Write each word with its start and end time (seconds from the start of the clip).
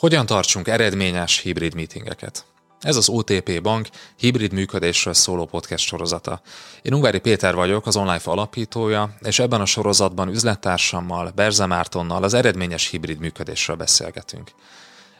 Hogyan 0.00 0.26
tartsunk 0.26 0.68
eredményes 0.68 1.38
hibrid 1.38 1.74
meetingeket? 1.74 2.44
Ez 2.80 2.96
az 2.96 3.08
OTP 3.08 3.62
Bank 3.62 3.88
hibrid 4.16 4.52
működésről 4.52 5.14
szóló 5.14 5.44
podcast 5.44 5.86
sorozata. 5.86 6.40
Én 6.82 6.94
Ungvári 6.94 7.18
Péter 7.18 7.54
vagyok, 7.54 7.86
az 7.86 7.96
Online 7.96 8.20
alapítója, 8.24 9.16
és 9.20 9.38
ebben 9.38 9.60
a 9.60 9.66
sorozatban 9.66 10.28
üzlettársammal, 10.28 11.32
Berze 11.34 11.66
Mártonnal 11.66 12.22
az 12.22 12.34
eredményes 12.34 12.88
hibrid 12.88 13.18
működésről 13.18 13.76
beszélgetünk. 13.76 14.50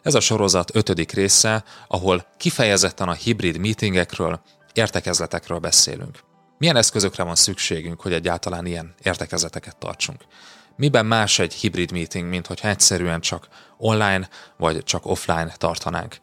Ez 0.02 0.15
a 0.15 0.21
sorozat 0.21 0.75
ötödik 0.75 1.13
része, 1.13 1.65
ahol 1.88 2.27
kifejezetten 2.37 3.09
a 3.09 3.13
hibrid 3.13 3.59
meetingekről, 3.59 4.41
értekezletekről 4.72 5.59
beszélünk. 5.59 6.19
Milyen 6.59 6.77
eszközökre 6.77 7.22
van 7.22 7.35
szükségünk, 7.35 8.01
hogy 8.01 8.13
egyáltalán 8.13 8.67
ilyen 8.67 8.95
értekezleteket 9.03 9.77
tartsunk? 9.77 10.25
Miben 10.77 11.06
más 11.06 11.38
egy 11.38 11.54
hibrid 11.54 11.93
meeting, 11.93 12.29
mint 12.29 12.47
hogyha 12.47 12.69
egyszerűen 12.69 13.21
csak 13.21 13.49
online 13.79 14.29
vagy 14.56 14.83
csak 14.83 15.06
offline 15.06 15.53
tartanánk? 15.56 16.16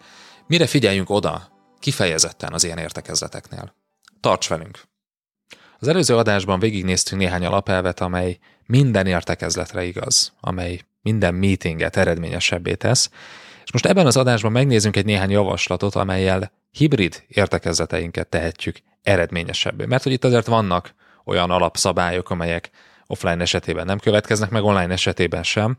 Mire 0.47 0.67
figyeljünk 0.67 1.09
oda 1.09 1.49
kifejezetten 1.79 2.53
az 2.53 2.63
ilyen 2.63 2.77
értekezleteknél? 2.77 3.75
Tarts 4.19 4.49
velünk! 4.49 4.81
Az 5.79 5.87
előző 5.87 6.17
adásban 6.17 6.59
végignéztünk 6.59 7.21
néhány 7.21 7.45
alapelvet, 7.45 7.99
amely 7.99 8.37
minden 8.65 9.07
értekezletre 9.07 9.83
igaz, 9.83 10.33
amely 10.39 10.81
minden 11.01 11.35
meetinget 11.35 11.97
eredményesebbé 11.97 12.73
tesz, 12.75 13.09
és 13.63 13.71
most 13.71 13.85
ebben 13.85 14.05
az 14.05 14.17
adásban 14.17 14.51
megnézzünk 14.51 14.95
egy 14.95 15.05
néhány 15.05 15.29
javaslatot, 15.29 15.95
amelyel 15.95 16.51
hibrid 16.71 17.23
értekezleteinket 17.27 18.27
tehetjük 18.27 18.77
eredményesebbé. 19.01 19.85
Mert 19.85 20.03
hogy 20.03 20.11
itt 20.11 20.23
azért 20.23 20.45
vannak 20.45 20.93
olyan 21.25 21.51
alapszabályok, 21.51 22.29
amelyek 22.29 22.69
offline 23.11 23.41
esetében 23.41 23.85
nem 23.85 23.99
következnek, 23.99 24.49
meg 24.49 24.63
online 24.63 24.93
esetében 24.93 25.43
sem. 25.43 25.77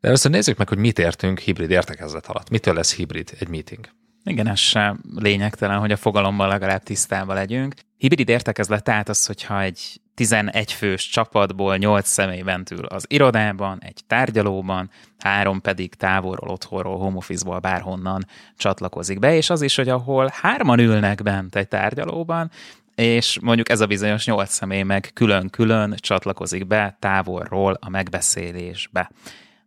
De 0.00 0.08
először 0.08 0.30
nézzük 0.30 0.56
meg, 0.56 0.68
hogy 0.68 0.78
mit 0.78 0.98
értünk 0.98 1.38
hibrid 1.38 1.70
értekezlet 1.70 2.26
alatt. 2.26 2.50
Mitől 2.50 2.74
lesz 2.74 2.94
hibrid 2.94 3.30
egy 3.38 3.48
meeting? 3.48 3.88
Igen, 4.24 4.48
ez 4.48 4.58
sem 4.58 5.00
lényegtelen, 5.14 5.78
hogy 5.78 5.92
a 5.92 5.96
fogalomban 5.96 6.48
legalább 6.48 6.82
tisztában 6.82 7.34
legyünk. 7.34 7.74
Hibrid 7.96 8.28
értekezlet 8.28 8.82
tehát 8.82 9.08
az, 9.08 9.26
hogyha 9.26 9.62
egy 9.62 10.00
11 10.14 10.72
fős 10.72 11.08
csapatból 11.08 11.76
8 11.76 12.08
személy 12.08 12.42
bent 12.42 12.70
ül 12.70 12.84
az 12.84 13.04
irodában, 13.08 13.78
egy 13.82 14.00
tárgyalóban, 14.06 14.90
három 15.18 15.60
pedig 15.60 15.94
távolról, 15.94 16.50
otthonról, 16.50 16.98
home 16.98 17.16
office-ból, 17.16 17.58
bárhonnan 17.58 18.26
csatlakozik 18.56 19.18
be, 19.18 19.36
és 19.36 19.50
az 19.50 19.62
is, 19.62 19.76
hogy 19.76 19.88
ahol 19.88 20.30
hárman 20.32 20.78
ülnek 20.78 21.22
bent 21.22 21.56
egy 21.56 21.68
tárgyalóban, 21.68 22.50
és 22.98 23.38
mondjuk 23.42 23.68
ez 23.68 23.80
a 23.80 23.86
bizonyos 23.86 24.26
nyolc 24.26 24.52
személy 24.52 24.82
meg 24.82 25.10
külön-külön 25.14 25.94
csatlakozik 25.98 26.66
be 26.66 26.96
távolról 26.98 27.78
a 27.80 27.88
megbeszélésbe. 27.88 29.10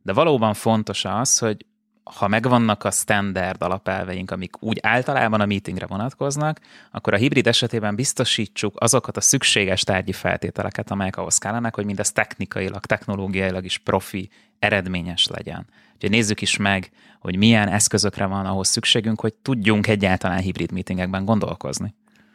De 0.01 0.13
valóban 0.13 0.53
fontos 0.53 1.05
az, 1.05 1.37
hogy 1.37 1.65
ha 2.03 2.27
megvannak 2.27 2.83
a 2.83 2.91
standard 2.91 3.63
alapelveink, 3.63 4.31
amik 4.31 4.63
úgy 4.63 4.79
általában 4.81 5.41
a 5.41 5.45
meetingre 5.45 5.85
vonatkoznak, 5.85 6.59
akkor 6.91 7.13
a 7.13 7.17
hibrid 7.17 7.47
esetében 7.47 7.95
biztosítsuk 7.95 8.75
azokat 8.79 9.17
a 9.17 9.21
szükséges 9.21 9.83
tárgyi 9.83 10.13
feltételeket, 10.13 10.91
amelyek 10.91 11.17
ahhoz 11.17 11.37
kellenek, 11.37 11.75
hogy 11.75 11.85
mindez 11.85 12.11
technikailag, 12.11 12.85
technológiailag 12.85 13.65
is 13.65 13.77
profi, 13.77 14.29
eredményes 14.59 15.27
legyen. 15.27 15.67
Úgyhogy 15.93 16.09
nézzük 16.09 16.41
is 16.41 16.57
meg, 16.57 16.91
hogy 17.19 17.37
milyen 17.37 17.67
eszközökre 17.67 18.25
van 18.25 18.45
ahhoz 18.45 18.67
szükségünk, 18.67 19.21
hogy 19.21 19.33
tudjunk 19.33 19.87
egyáltalán 19.87 20.39
hibrid 20.39 20.71
meetingekben 20.71 21.25
gondolkozni. 21.25 21.93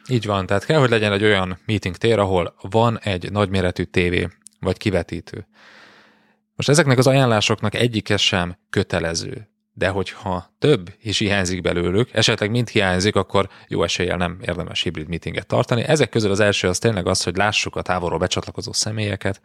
Így 0.08 0.26
van, 0.26 0.46
tehát 0.46 0.64
kell, 0.64 0.78
hogy 0.78 0.90
legyen 0.90 1.12
egy 1.12 1.24
olyan 1.24 1.58
meeting 1.66 1.96
tér, 1.96 2.18
ahol 2.18 2.54
van 2.60 2.98
egy 2.98 3.32
nagyméretű 3.32 3.82
tévé, 3.82 4.28
vagy 4.60 4.76
kivetítő. 4.76 5.46
Most 6.54 6.68
ezeknek 6.68 6.98
az 6.98 7.06
ajánlásoknak 7.06 7.74
egyike 7.74 8.16
sem 8.16 8.56
kötelező, 8.70 9.48
de 9.72 9.88
hogyha 9.88 10.54
több 10.58 10.92
is 11.02 11.18
hiányzik 11.18 11.60
belőlük, 11.60 12.12
esetleg 12.12 12.50
mind 12.50 12.68
hiányzik, 12.68 13.16
akkor 13.16 13.48
jó 13.68 13.82
eséllyel 13.82 14.16
nem 14.16 14.38
érdemes 14.40 14.82
hibrid 14.82 15.08
meetinget 15.08 15.46
tartani. 15.46 15.82
Ezek 15.82 16.08
közül 16.08 16.30
az 16.30 16.40
első 16.40 16.68
az 16.68 16.78
tényleg 16.78 17.06
az, 17.06 17.22
hogy 17.22 17.36
lássuk 17.36 17.76
a 17.76 17.82
távolról 17.82 18.18
becsatlakozó 18.18 18.72
személyeket, 18.72 19.40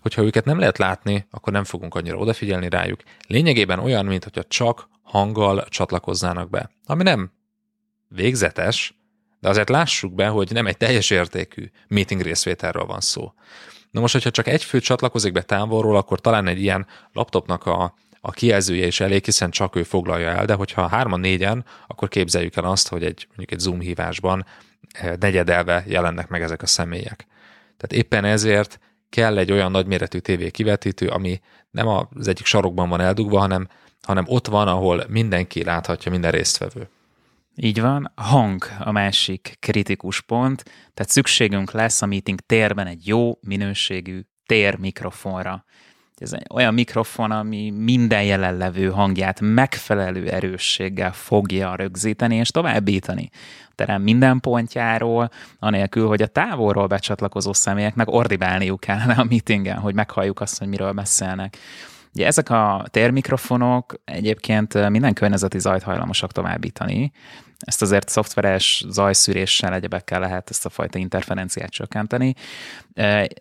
hogyha 0.00 0.22
őket 0.22 0.44
nem 0.44 0.58
lehet 0.58 0.78
látni, 0.78 1.26
akkor 1.30 1.52
nem 1.52 1.64
fogunk 1.64 1.94
annyira 1.94 2.16
odafigyelni 2.16 2.68
rájuk. 2.68 3.00
Lényegében 3.26 3.78
olyan, 3.78 4.06
mintha 4.06 4.42
csak 4.48 4.88
hanggal 5.02 5.64
csatlakoznának 5.68 6.50
be, 6.50 6.70
ami 6.86 7.02
nem 7.02 7.32
végzetes, 8.08 8.99
de 9.40 9.48
azért 9.48 9.68
lássuk 9.68 10.14
be, 10.14 10.28
hogy 10.28 10.52
nem 10.52 10.66
egy 10.66 10.76
teljes 10.76 11.10
értékű 11.10 11.70
meeting 11.88 12.20
részvételről 12.20 12.84
van 12.84 13.00
szó. 13.00 13.32
Na 13.90 14.00
most, 14.00 14.12
hogyha 14.12 14.30
csak 14.30 14.46
egy 14.46 14.64
fő 14.64 14.80
csatlakozik 14.80 15.32
be 15.32 15.42
távolról, 15.42 15.96
akkor 15.96 16.20
talán 16.20 16.46
egy 16.46 16.60
ilyen 16.60 16.86
laptopnak 17.12 17.66
a, 17.66 17.94
a 18.20 18.30
kijelzője 18.30 18.86
is 18.86 19.00
elég, 19.00 19.24
hiszen 19.24 19.50
csak 19.50 19.76
ő 19.76 19.82
foglalja 19.82 20.28
el, 20.28 20.44
de 20.44 20.54
hogyha 20.54 20.86
hárman, 20.86 21.20
négyen, 21.20 21.64
akkor 21.86 22.08
képzeljük 22.08 22.56
el 22.56 22.64
azt, 22.64 22.88
hogy 22.88 23.04
egy 23.04 23.26
mondjuk 23.26 23.50
egy 23.50 23.58
Zoom 23.58 23.80
hívásban 23.80 24.46
eh, 24.92 25.12
negyedelve 25.20 25.84
jelennek 25.86 26.28
meg 26.28 26.42
ezek 26.42 26.62
a 26.62 26.66
személyek. 26.66 27.26
Tehát 27.76 28.04
éppen 28.04 28.24
ezért 28.24 28.80
kell 29.08 29.38
egy 29.38 29.52
olyan 29.52 29.70
nagyméretű 29.70 30.18
tévé 30.18 30.50
kivetítő, 30.50 31.08
ami 31.08 31.40
nem 31.70 31.88
az 31.88 32.28
egyik 32.28 32.46
sarokban 32.46 32.88
van 32.88 33.00
eldugva, 33.00 33.38
hanem, 33.38 33.68
hanem 34.02 34.24
ott 34.26 34.46
van, 34.46 34.68
ahol 34.68 35.04
mindenki 35.08 35.64
láthatja, 35.64 36.10
minden 36.10 36.30
résztvevő. 36.30 36.88
Így 37.62 37.80
van. 37.80 38.12
Hang 38.14 38.64
a 38.78 38.90
másik 38.90 39.56
kritikus 39.58 40.20
pont, 40.20 40.62
tehát 40.64 41.12
szükségünk 41.12 41.70
lesz 41.70 42.02
a 42.02 42.06
meeting 42.06 42.40
térben 42.40 42.86
egy 42.86 43.06
jó 43.06 43.38
minőségű 43.40 44.20
tér 44.46 44.78
mikrofonra. 44.78 45.64
Ez 46.16 46.32
egy 46.32 46.46
olyan 46.52 46.74
mikrofon, 46.74 47.30
ami 47.30 47.70
minden 47.70 48.22
jelenlevő 48.22 48.90
hangját 48.90 49.40
megfelelő 49.40 50.28
erősséggel 50.28 51.12
fogja 51.12 51.74
rögzíteni 51.74 52.36
és 52.36 52.50
továbbítani 52.50 53.28
a 53.68 53.72
terem 53.74 54.02
minden 54.02 54.40
pontjáról, 54.40 55.30
anélkül, 55.58 56.06
hogy 56.06 56.22
a 56.22 56.26
távolról 56.26 56.86
becsatlakozó 56.86 57.52
személyeknek 57.52 58.10
ordibálniuk 58.10 58.80
kellene 58.80 59.12
a 59.12 59.24
meetingen, 59.24 59.78
hogy 59.78 59.94
meghalljuk 59.94 60.40
azt, 60.40 60.58
hogy 60.58 60.68
miről 60.68 60.92
beszélnek. 60.92 61.56
Ugye 62.14 62.26
ezek 62.26 62.50
a 62.50 62.84
térmikrofonok 62.90 63.94
egyébként 64.04 64.88
minden 64.88 65.14
környezeti 65.14 65.58
zajt 65.58 65.82
hajlamosak 65.82 66.32
továbbítani. 66.32 67.12
Ezt 67.58 67.82
azért 67.82 68.08
szoftveres 68.08 68.84
zajszűréssel, 68.88 69.74
egyebekkel 69.74 70.20
lehet 70.20 70.50
ezt 70.50 70.66
a 70.66 70.68
fajta 70.68 70.98
interferenciát 70.98 71.70
csökkenteni. 71.70 72.34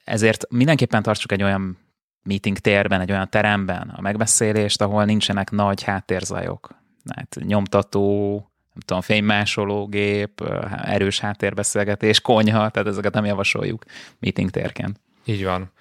Ezért 0.04 0.46
mindenképpen 0.50 1.04
tartsuk 1.04 1.32
egy 1.32 1.44
olyan 1.44 1.78
meeting 2.24 2.58
térben, 2.58 3.02
egy 3.02 3.12
olyan 3.12 3.30
teremben 3.30 3.94
a 3.96 4.02
megbeszélést, 4.02 4.82
ahol 4.82 5.06
nincsenek 5.06 5.52
nagy 5.52 5.84
háttérzajok. 5.84 6.76
Hát 7.16 7.38
nyomtató, 7.46 8.32
nem 8.74 8.84
tudom, 8.86 9.02
fénymásológép, 9.02 10.42
erős 10.84 11.20
háttérbeszélgetés, 11.20 12.22
konyha, 12.22 12.70
tehát 12.70 12.88
ezeket 12.88 13.14
nem 13.14 13.26
javasoljuk 13.26 13.84
meeting 14.20 14.50
térként. 14.50 15.00
Így 15.26 15.44
van. 15.44 15.72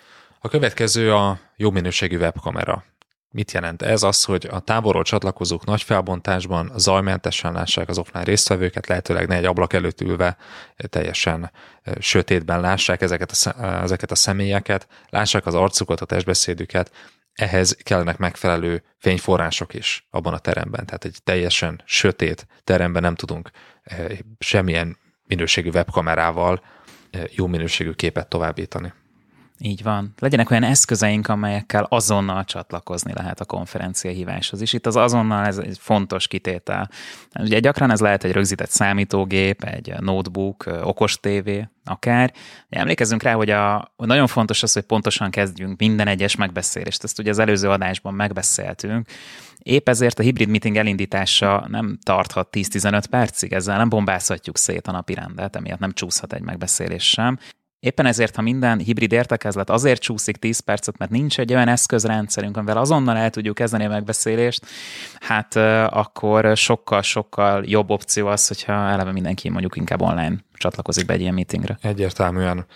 A 0.41 0.49
következő 0.49 1.15
a 1.15 1.41
jó 1.57 1.71
minőségű 1.71 2.19
webkamera. 2.19 2.85
Mit 3.31 3.53
jelent 3.53 3.83
ez? 3.83 4.03
Az, 4.03 4.25
hogy 4.25 4.49
a 4.51 4.61
távolról 4.61 5.03
csatlakozók 5.03 5.65
nagy 5.65 5.83
felbontásban 5.83 6.73
zajmentesen 6.77 7.53
lássák 7.53 7.89
az 7.89 7.99
offline 7.99 8.25
résztvevőket, 8.25 8.87
lehetőleg 8.87 9.29
ne 9.29 9.37
egy 9.37 9.45
ablak 9.45 9.73
előtt 9.73 10.01
ülve 10.01 10.37
teljesen 10.77 11.51
sötétben 11.99 12.61
lássák 12.61 13.01
ezeket 13.01 13.31
a, 13.31 13.65
ezeket 13.83 14.11
a 14.11 14.15
személyeket, 14.15 14.89
lássák 15.09 15.47
az 15.47 15.55
arcukat, 15.55 16.01
a 16.01 16.05
testbeszédüket, 16.05 16.93
ehhez 17.33 17.77
kellenek 17.83 18.19
megfelelő 18.19 18.83
fényforrások 18.97 19.75
is 19.75 20.07
abban 20.11 20.33
a 20.33 20.39
teremben. 20.39 20.87
Tehát 20.87 21.05
egy 21.05 21.19
teljesen 21.25 21.83
sötét 21.85 22.47
teremben 22.65 23.03
nem 23.03 23.15
tudunk 23.15 23.51
semmilyen 24.39 24.97
minőségű 25.23 25.71
webkamerával 25.71 26.63
jó 27.31 27.47
minőségű 27.47 27.93
képet 27.93 28.29
továbbítani. 28.29 28.93
Így 29.61 29.83
van. 29.83 30.15
Legyenek 30.19 30.51
olyan 30.51 30.63
eszközeink, 30.63 31.29
amelyekkel 31.29 31.87
azonnal 31.89 32.45
csatlakozni 32.45 33.13
lehet 33.15 33.41
a 33.41 33.45
konferencia 33.45 34.11
híváshoz 34.11 34.61
is. 34.61 34.73
Itt 34.73 34.87
az 34.87 34.97
azonnal 34.97 35.47
ez 35.47 35.59
egy 35.59 35.79
fontos 35.81 36.27
kitétel. 36.27 36.91
Ugye 37.41 37.59
gyakran 37.59 37.91
ez 37.91 38.01
lehet 38.01 38.25
egy 38.25 38.33
rögzített 38.33 38.71
számítógép, 38.71 39.63
egy 39.65 39.95
notebook, 40.01 40.65
okos 40.83 41.21
tévé, 41.21 41.69
akár. 41.85 42.33
Emlékezzünk 42.69 43.23
rá, 43.23 43.33
hogy 43.33 43.51
a, 43.51 43.93
nagyon 43.97 44.27
fontos 44.27 44.63
az, 44.63 44.73
hogy 44.73 44.83
pontosan 44.83 45.31
kezdjünk 45.31 45.79
minden 45.79 46.09
egyes 46.09 46.37
megbeszélést. 46.37 47.05
Ezt 47.05 47.19
ugye 47.19 47.31
az 47.31 47.39
előző 47.39 47.69
adásban 47.69 48.15
megbeszéltünk. 48.15 49.09
Épp 49.59 49.89
ezért 49.89 50.19
a 50.19 50.23
hibrid 50.23 50.49
meeting 50.49 50.77
elindítása 50.77 51.67
nem 51.69 51.99
tarthat 52.03 52.49
10-15 52.53 53.03
percig, 53.11 53.53
ezzel 53.53 53.77
nem 53.77 53.89
bombázhatjuk 53.89 54.59
szét 54.59 54.87
a 54.87 54.93
napi 54.93 55.15
rendet, 55.15 55.57
emiatt 55.57 55.79
nem 55.79 55.93
csúszhat 55.93 56.33
egy 56.33 56.43
megbeszélés 56.43 57.09
sem. 57.09 57.39
Éppen 57.81 58.07
ezért, 58.07 58.37
ha 58.37 58.43
minden 58.43 58.79
hibrid 58.79 59.13
értekezlet 59.13 59.71
azért 59.71 60.01
csúszik 60.01 60.37
10 60.37 60.61
percet, 60.61 60.99
mert 60.99 61.11
nincs 61.11 61.39
egy 61.39 61.55
olyan 61.55 61.69
eszközrendszerünk, 61.69 62.57
amivel 62.57 62.77
azonnal 62.77 63.17
el 63.17 63.31
tudjuk 63.31 63.55
kezdeni 63.55 63.85
a 63.85 63.89
megbeszélést, 63.89 64.67
hát 65.21 65.57
akkor 65.87 66.57
sokkal-sokkal 66.57 67.65
jobb 67.67 67.91
opció 67.91 68.27
az, 68.27 68.49
hogyha 68.49 68.73
eleve 68.73 69.13
mindenki 69.13 69.49
mondjuk 69.49 69.77
inkább 69.77 70.01
online 70.01 70.37
csatlakozik 70.55 71.07
be 71.07 71.13
egy 71.13 71.21
ilyen 71.21 71.35
meetingre. 71.35 71.79
Egyértelműen. 71.83 72.67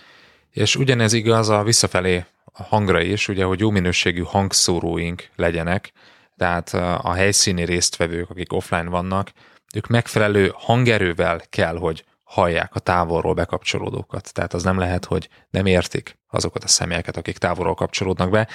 És 0.51 0.75
ugyanez 0.75 1.13
igaz 1.13 1.49
a 1.49 1.63
visszafelé 1.63 2.25
hangra 2.53 3.01
is, 3.01 3.27
ugye, 3.27 3.43
hogy 3.43 3.59
jó 3.59 3.69
minőségű 3.69 4.21
hangszóróink 4.21 5.29
legyenek, 5.35 5.91
tehát 6.37 6.73
a 7.03 7.13
helyszíni 7.13 7.65
résztvevők, 7.65 8.29
akik 8.29 8.53
offline 8.53 8.89
vannak, 8.89 9.31
ők 9.75 9.87
megfelelő 9.87 10.51
hangerővel 10.55 11.41
kell, 11.49 11.77
hogy 11.77 12.03
hallják 12.33 12.75
a 12.75 12.79
távolról 12.79 13.33
bekapcsolódókat. 13.33 14.33
Tehát 14.33 14.53
az 14.53 14.63
nem 14.63 14.77
lehet, 14.77 15.05
hogy 15.05 15.29
nem 15.49 15.65
értik 15.65 16.17
azokat 16.29 16.63
a 16.63 16.67
személyeket, 16.67 17.17
akik 17.17 17.37
távolról 17.37 17.73
kapcsolódnak 17.73 18.29
be. 18.29 18.47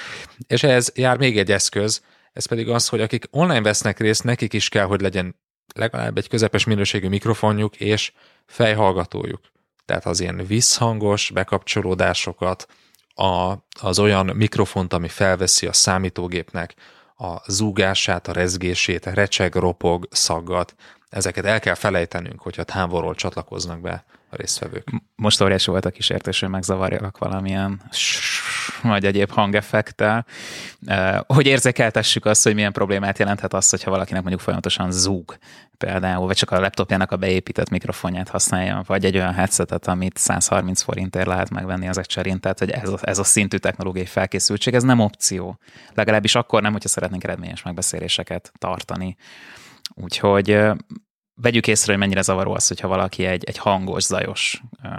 És 0.46 0.62
ehhez 0.62 0.92
jár 0.94 1.16
még 1.19 1.38
egy 1.38 1.50
eszköz, 1.50 2.02
ez 2.32 2.46
pedig 2.46 2.69
az, 2.69 2.88
hogy 2.88 3.00
akik 3.00 3.25
online 3.30 3.62
vesznek 3.62 3.98
részt, 3.98 4.25
nekik 4.25 4.52
is 4.52 4.69
kell, 4.69 4.84
hogy 4.84 5.00
legyen 5.00 5.36
legalább 5.75 6.19
egy 6.19 6.28
közepes 6.28 6.64
minőségű 6.64 7.08
mikrofonjuk 7.08 7.76
és 7.76 8.12
fejhallgatójuk. 8.46 9.40
Tehát 9.84 10.06
az 10.06 10.20
ilyen 10.20 10.46
visszhangos 10.46 11.30
bekapcsolódásokat, 11.30 12.66
a, 13.14 13.54
az 13.80 13.98
olyan 13.98 14.26
mikrofont, 14.26 14.92
ami 14.92 15.08
felveszi 15.08 15.66
a 15.66 15.72
számítógépnek 15.72 16.75
a 17.16 17.50
zúgását, 17.50 18.28
a 18.28 18.32
rezgését, 18.32 19.06
recseg, 19.06 19.54
ropog, 19.54 20.08
szaggat, 20.10 20.75
ezeket 21.10 21.44
el 21.44 21.60
kell 21.60 21.75
felejtenünk, 21.75 22.40
hogyha 22.40 22.62
távolról 22.62 23.14
csatlakoznak 23.14 23.81
be 23.81 24.05
a 24.31 24.37
résztvevők. 24.37 24.88
Most 25.14 25.40
óriási 25.40 25.70
volt 25.70 25.84
a 25.84 25.90
kísértés, 25.90 26.40
hogy 26.40 26.49
megzavarjalak 26.49 27.19
valamilyen 27.19 27.82
vagy 28.82 29.05
egyéb 29.05 29.31
hangeffektel, 29.31 30.26
hogy 31.26 31.46
érzékeltessük 31.46 32.25
azt, 32.25 32.43
hogy 32.43 32.55
milyen 32.55 32.72
problémát 32.72 33.19
jelenthet 33.19 33.55
az, 33.55 33.70
hogyha 33.70 33.90
valakinek 33.90 34.20
mondjuk 34.20 34.43
folyamatosan 34.43 34.93
zúg 34.93 35.38
például, 35.78 36.26
vagy 36.26 36.37
csak 36.37 36.50
a 36.50 36.60
laptopjának 36.60 37.12
a 37.12 37.16
beépített 37.16 37.70
mikrofonját 37.70 38.28
használja, 38.28 38.82
vagy 38.87 39.04
egy 39.04 39.16
olyan 39.16 39.32
headsetet, 39.32 39.87
amit 39.87 40.16
130 40.16 40.82
forintért 40.82 41.26
lehet 41.26 41.50
megvenni 41.50 41.88
az 41.88 41.99
egy 41.99 42.06
cserén, 42.06 42.40
tehát 42.40 42.58
hogy 42.58 42.70
ez 42.70 42.88
a, 42.88 42.99
ez 43.02 43.19
a 43.19 43.25
szintű 43.25 43.56
technológiai 43.56 44.06
felkészültség, 44.06 44.75
ez 44.75 44.82
nem 44.82 45.00
opció. 45.00 45.58
Legalábbis 45.94 46.34
akkor 46.34 46.62
nem, 46.62 46.72
hogyha 46.72 46.88
szeretnénk 46.88 47.25
eredményes 47.25 47.62
megbeszéléseket 47.62 48.52
tartani. 48.58 49.16
Úgyhogy 49.94 50.58
vegyük 51.40 51.67
észre, 51.67 51.93
hogy 51.93 52.00
mennyire 52.00 52.23
zavaró 52.23 52.55
az, 52.55 52.69
hogyha 52.69 52.88
valaki 52.88 53.25
egy, 53.25 53.44
egy 53.44 53.58
hangos, 53.58 54.02
zajos 54.02 54.62
uh, 54.82 54.90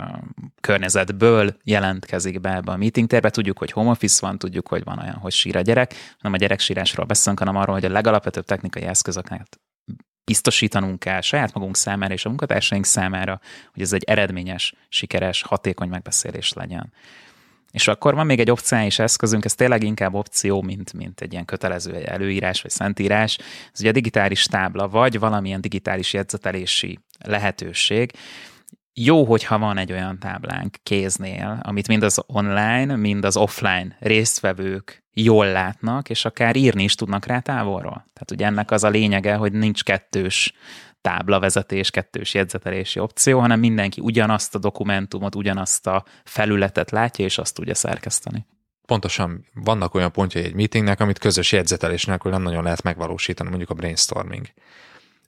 környezetből 0.62 1.58
jelentkezik 1.64 2.40
be 2.40 2.56
ebbe 2.56 2.72
a 2.72 2.78
meetingtérbe. 2.78 3.30
Tudjuk, 3.30 3.58
hogy 3.58 3.72
home 3.72 3.90
office 3.90 4.26
van, 4.26 4.38
tudjuk, 4.38 4.68
hogy 4.68 4.84
van 4.84 5.00
olyan, 5.00 5.16
hogy 5.16 5.32
sír 5.32 5.56
a 5.56 5.62
gyerek, 5.62 5.94
nem 6.20 6.34
a 6.34 6.38
gyerek 6.38 6.60
sírásról 6.60 7.06
beszélünk, 7.06 7.40
hanem 7.40 7.56
arról, 7.56 7.76
hogy 7.76 7.86
a 7.86 7.90
legalapvetőbb 7.90 8.46
technikai 8.46 8.84
eszközöket 8.84 9.60
biztosítanunk 10.30 11.00
kell 11.00 11.22
saját 11.22 11.54
magunk 11.54 11.76
számára 11.76 12.14
és 12.14 12.26
a 12.26 12.30
munkatársaink 12.30 12.86
számára, 12.86 13.40
hogy 13.74 13.82
ez 13.82 13.94
egy 13.94 14.04
eredményes, 14.04 14.74
sikeres, 14.90 15.42
hatékony 15.42 15.90
megbeszélés 15.90 16.54
legyen. 16.54 16.94
És 17.72 17.88
akkor 17.88 18.16
van 18.16 18.26
még 18.26 18.40
egy 18.40 18.52
opciális 18.52 19.00
eszközünk, 19.00 19.46
ez 19.46 19.56
tényleg 19.56 19.84
inkább 19.84 20.14
opció, 20.14 20.62
mint, 20.62 20.94
mint 20.94 21.22
egy 21.22 21.32
ilyen 21.32 21.46
kötelező 21.46 21.96
előírás 21.96 22.62
vagy 22.62 22.72
szentírás. 22.72 23.38
Ez 23.74 23.80
ugye 23.80 23.90
a 23.90 23.94
digitális 23.94 24.46
tábla, 24.46 24.88
vagy 24.88 25.20
valamilyen 25.20 25.62
digitális 25.62 26.14
jegyzetelési 26.14 27.00
lehetőség. 27.26 28.12
Jó, 28.94 29.26
hogyha 29.26 29.60
van 29.60 29.78
egy 29.78 29.92
olyan 29.92 30.20
táblánk 30.20 30.76
kéznél, 30.84 31.60
amit 31.62 31.88
mind 31.88 32.04
az 32.04 32.24
online, 32.28 32.96
mind 32.96 33.26
az 33.26 33.38
offline 33.38 33.98
résztvevők 34.00 35.04
jól 35.14 35.46
látnak, 35.46 36.10
és 36.10 36.26
akár 36.26 36.56
írni 36.56 36.84
is 36.84 36.96
tudnak 36.96 37.26
rá 37.26 37.40
távolról. 37.40 38.10
Tehát 38.14 38.32
ugye 38.32 38.46
ennek 38.46 38.72
az 38.72 38.84
a 38.84 38.90
lényege, 38.90 39.36
hogy 39.36 39.52
nincs 39.52 39.84
kettős 39.84 40.54
táblavezetés, 41.02 41.92
kettős 41.92 42.34
jegyzetelési 42.34 43.00
opció, 43.00 43.40
hanem 43.40 43.60
mindenki 43.60 44.02
ugyanazt 44.02 44.56
a 44.56 44.60
dokumentumot, 44.60 45.36
ugyanazt 45.36 45.88
a 45.88 46.06
felületet 46.24 46.92
látja, 46.92 47.26
és 47.26 47.38
azt 47.38 47.56
tudja 47.56 47.76
szerkeszteni. 47.76 48.46
Pontosan 48.86 49.46
vannak 49.54 49.94
olyan 49.94 50.12
pontjai 50.12 50.44
egy 50.44 50.54
meetingnek, 50.54 51.00
amit 51.00 51.20
közös 51.20 51.52
jegyzetelés 51.52 52.06
nélkül 52.06 52.32
nem 52.32 52.42
nagyon 52.42 52.64
lehet 52.64 52.84
megvalósítani, 52.84 53.50
mondjuk 53.50 53.70
a 53.70 53.74
brainstorming. 53.74 54.48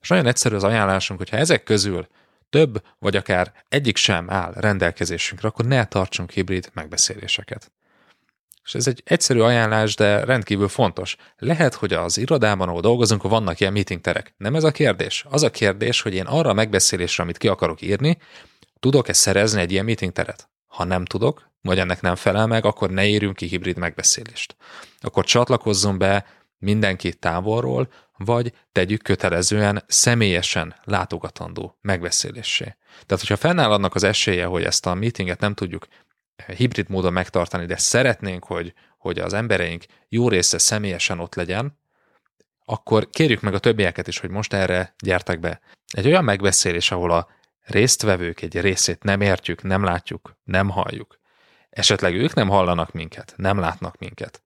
És 0.02 0.08
nagyon 0.08 0.26
egyszerű 0.26 0.56
az 0.56 0.64
ajánlásunk, 0.64 1.20
hogyha 1.20 1.38
ezek 1.38 1.64
közül 1.64 2.08
több, 2.50 2.84
vagy 3.00 3.16
akár 3.16 3.54
egyik 3.70 3.98
sem 3.98 4.30
áll 4.30 4.54
rendelkezésünkre, 4.54 5.48
akkor 5.48 5.66
ne 5.66 5.86
tartsunk 5.86 6.32
hibrid 6.32 6.70
megbeszéléseket. 6.74 7.72
És 8.72 8.78
ez 8.78 8.88
egy 8.88 9.02
egyszerű 9.06 9.40
ajánlás, 9.40 9.96
de 9.96 10.24
rendkívül 10.24 10.68
fontos. 10.68 11.16
Lehet, 11.38 11.74
hogy 11.74 11.94
az 11.94 12.18
irodában, 12.18 12.68
ahol 12.68 12.82
dolgozunk, 12.82 13.24
vannak 13.24 13.60
ilyen 13.60 13.74
meetingterek. 13.74 14.34
Nem 14.38 14.56
ez 14.56 14.64
a 14.64 14.72
kérdés. 14.72 15.26
Az 15.30 15.44
a 15.44 15.50
kérdés, 15.50 16.02
hogy 16.02 16.14
én 16.14 16.26
arra 16.26 16.50
a 16.50 16.54
megbeszélésre, 16.54 17.24
amit 17.24 17.38
ki 17.38 17.48
akarok 17.48 17.82
írni, 17.82 18.18
tudok-e 18.80 19.14
szerezni 19.14 19.62
egy 19.62 19.72
ilyen 19.72 19.86
meetingteret? 19.86 20.50
Ha 20.68 20.84
nem 20.84 21.06
tudok, 21.06 21.50
vagy 21.62 21.80
ennek 21.80 22.02
nem 22.02 22.16
felel 22.16 22.48
meg, 22.48 22.66
akkor 22.66 22.90
ne 22.90 23.08
írjunk 23.08 23.36
ki 23.36 23.46
hibrid 23.46 23.78
megbeszélést. 23.78 24.56
Akkor 25.00 25.26
csatlakozzon 25.26 25.98
be 25.98 26.26
mindenki 26.58 27.14
távolról, 27.14 27.88
vagy 28.18 28.54
tegyük 28.72 29.02
kötelezően 29.02 29.84
személyesen 29.88 30.76
látogatandó 30.84 31.78
megbeszélésé. 31.82 32.64
Tehát, 33.06 33.20
hogyha 33.20 33.36
fennáll 33.38 33.72
annak 33.72 33.96
az 33.96 34.04
esélye, 34.04 34.46
hogy 34.46 34.64
ezt 34.64 34.86
a 34.86 34.94
meetinget 34.94 35.40
nem 35.40 35.54
tudjuk 35.54 35.88
hibrid 36.48 36.90
módon 36.90 37.14
megtartani, 37.14 37.66
de 37.66 37.78
szeretnénk, 37.78 38.46
hogy, 38.46 38.74
hogy 38.98 39.20
az 39.20 39.34
embereink 39.34 39.84
jó 40.08 40.30
része 40.30 40.58
személyesen 40.58 41.20
ott 41.20 41.36
legyen, 41.36 41.80
akkor 42.66 43.10
kérjük 43.10 43.42
meg 43.42 43.54
a 43.54 43.60
többieket 43.60 44.08
is, 44.08 44.20
hogy 44.20 44.30
most 44.30 44.54
erre 44.54 44.94
gyertek 45.04 45.40
be. 45.40 45.62
Egy 45.94 46.06
olyan 46.06 46.24
megbeszélés, 46.24 46.92
ahol 46.92 47.12
a 47.12 47.28
résztvevők 47.62 48.42
egy 48.42 48.60
részét 48.60 49.04
nem 49.04 49.22
értjük, 49.22 49.64
nem 49.64 49.84
látjuk, 49.84 50.38
nem 50.44 50.70
halljuk. 50.70 51.20
Esetleg 51.70 52.16
ők 52.16 52.34
nem 52.34 52.48
hallanak 52.48 52.92
minket, 52.92 53.34
nem 53.38 53.60
látnak 53.60 53.98
minket. 53.98 54.44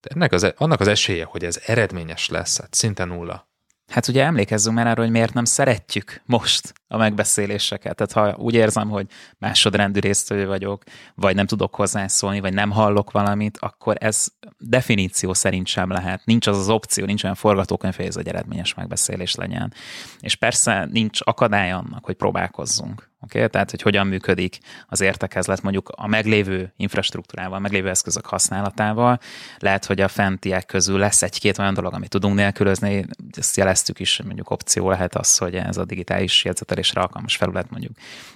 De 0.00 0.08
ennek 0.14 0.32
az, 0.32 0.42
e- 0.42 0.54
annak 0.56 0.80
az 0.80 0.86
esélye, 0.86 1.24
hogy 1.24 1.44
ez 1.44 1.62
eredményes 1.66 2.28
lesz, 2.28 2.60
hát 2.60 2.74
szinte 2.74 3.04
nulla. 3.04 3.48
Hát 3.94 4.08
ugye 4.08 4.24
emlékezzünk 4.24 4.76
már 4.76 4.86
arra, 4.86 5.02
hogy 5.02 5.10
miért 5.10 5.34
nem 5.34 5.44
szeretjük 5.44 6.22
most 6.24 6.72
a 6.88 6.96
megbeszéléseket. 6.96 7.96
Tehát 7.96 8.12
ha 8.12 8.42
úgy 8.42 8.54
érzem, 8.54 8.88
hogy 8.88 9.06
másodrendű 9.38 10.00
résztvevő 10.00 10.46
vagyok, 10.46 10.82
vagy 11.14 11.34
nem 11.34 11.46
tudok 11.46 11.74
hozzászólni, 11.74 12.40
vagy 12.40 12.52
nem 12.52 12.70
hallok 12.70 13.10
valamit, 13.10 13.58
akkor 13.60 13.96
ez 14.00 14.26
definíció 14.58 15.34
szerint 15.34 15.66
sem 15.66 15.90
lehet. 15.90 16.24
Nincs 16.24 16.46
az 16.46 16.58
az 16.58 16.68
opció, 16.68 17.04
nincs 17.04 17.24
olyan 17.24 17.36
forgatókönyv, 17.36 17.96
hogy 17.96 18.06
ez 18.06 18.16
egy 18.16 18.28
eredményes 18.28 18.74
megbeszélés 18.74 19.34
legyen. 19.34 19.72
És 20.20 20.34
persze 20.34 20.88
nincs 20.90 21.18
akadály 21.22 21.72
annak, 21.72 22.04
hogy 22.04 22.14
próbálkozzunk. 22.14 23.12
Okay? 23.24 23.48
Tehát, 23.48 23.70
hogy 23.70 23.82
hogyan 23.82 24.06
működik 24.06 24.58
az 24.86 25.00
értekezlet 25.00 25.62
mondjuk 25.62 25.88
a 25.88 26.06
meglévő 26.06 26.72
infrastruktúrával, 26.76 27.56
a 27.56 27.60
meglévő 27.60 27.88
eszközök 27.88 28.26
használatával. 28.26 29.18
Lehet, 29.58 29.84
hogy 29.84 30.00
a 30.00 30.08
fentiek 30.08 30.66
közül 30.66 30.98
lesz 30.98 31.22
egy-két 31.22 31.58
olyan 31.58 31.74
dolog, 31.74 31.94
amit 31.94 32.08
tudunk 32.08 32.34
nélkülözni, 32.34 33.04
ezt 33.36 33.56
jeleztük 33.56 34.00
is, 34.00 34.22
mondjuk 34.24 34.50
opció 34.50 34.90
lehet 34.90 35.14
az, 35.14 35.38
hogy 35.38 35.54
ez 35.54 35.76
a 35.76 35.84
digitális 35.84 36.44
jegyzetelésre 36.44 37.00
alkalmas 37.00 37.36
felület 37.36 37.70
mondjuk 37.70 37.92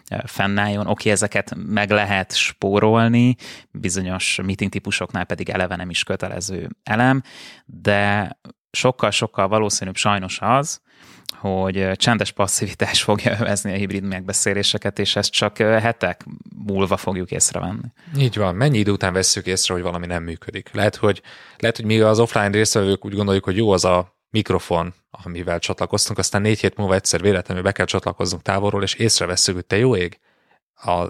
e, 0.06 0.22
fennálljon. 0.26 0.80
Oké, 0.80 0.90
okay, 0.90 1.12
ezeket 1.12 1.54
meg 1.66 1.90
lehet 1.90 2.36
spórolni, 2.36 3.36
bizonyos 3.70 4.40
meeting 4.42 4.70
típusoknál 4.70 5.24
pedig 5.24 5.48
eleve 5.48 5.76
nem 5.76 5.90
is 5.90 6.04
kötelező 6.04 6.68
elem, 6.82 7.22
de 7.64 8.30
sokkal-sokkal 8.70 9.48
valószínűbb 9.48 9.96
sajnos 9.96 10.38
az, 10.40 10.80
hogy 11.40 11.90
csendes 11.94 12.32
passzivitás 12.32 13.02
fogja 13.08 13.36
övezni 13.40 13.72
a 13.72 13.76
hibrid 13.76 14.04
megbeszéléseket, 14.04 14.98
és 14.98 15.16
ezt 15.16 15.30
csak 15.30 15.56
hetek 15.56 16.24
múlva 16.66 16.96
fogjuk 16.96 17.30
észrevenni. 17.30 17.88
Így 18.18 18.36
van. 18.36 18.54
Mennyi 18.54 18.78
idő 18.78 18.90
után 18.90 19.12
vesszük 19.12 19.46
észre, 19.46 19.74
hogy 19.74 19.82
valami 19.82 20.06
nem 20.06 20.22
működik? 20.22 20.70
Lehet, 20.72 20.96
hogy, 20.96 21.22
lehet, 21.58 21.76
hogy 21.76 21.84
mi 21.84 22.00
az 22.00 22.18
offline 22.18 22.50
résztvevők 22.50 23.04
úgy 23.04 23.14
gondoljuk, 23.14 23.44
hogy 23.44 23.56
jó 23.56 23.70
az 23.70 23.84
a 23.84 24.16
mikrofon, 24.30 24.94
amivel 25.10 25.58
csatlakoztunk, 25.58 26.18
aztán 26.18 26.42
négy 26.42 26.60
hét 26.60 26.76
múlva 26.76 26.94
egyszer 26.94 27.20
véletlenül 27.20 27.62
be 27.62 27.72
kell 27.72 27.86
csatlakoznunk 27.86 28.42
távolról, 28.42 28.82
és 28.82 28.94
észreveszünk, 28.94 29.56
hogy 29.56 29.66
te 29.66 29.76
jó 29.76 29.96
ég, 29.96 30.20
a 30.74 31.08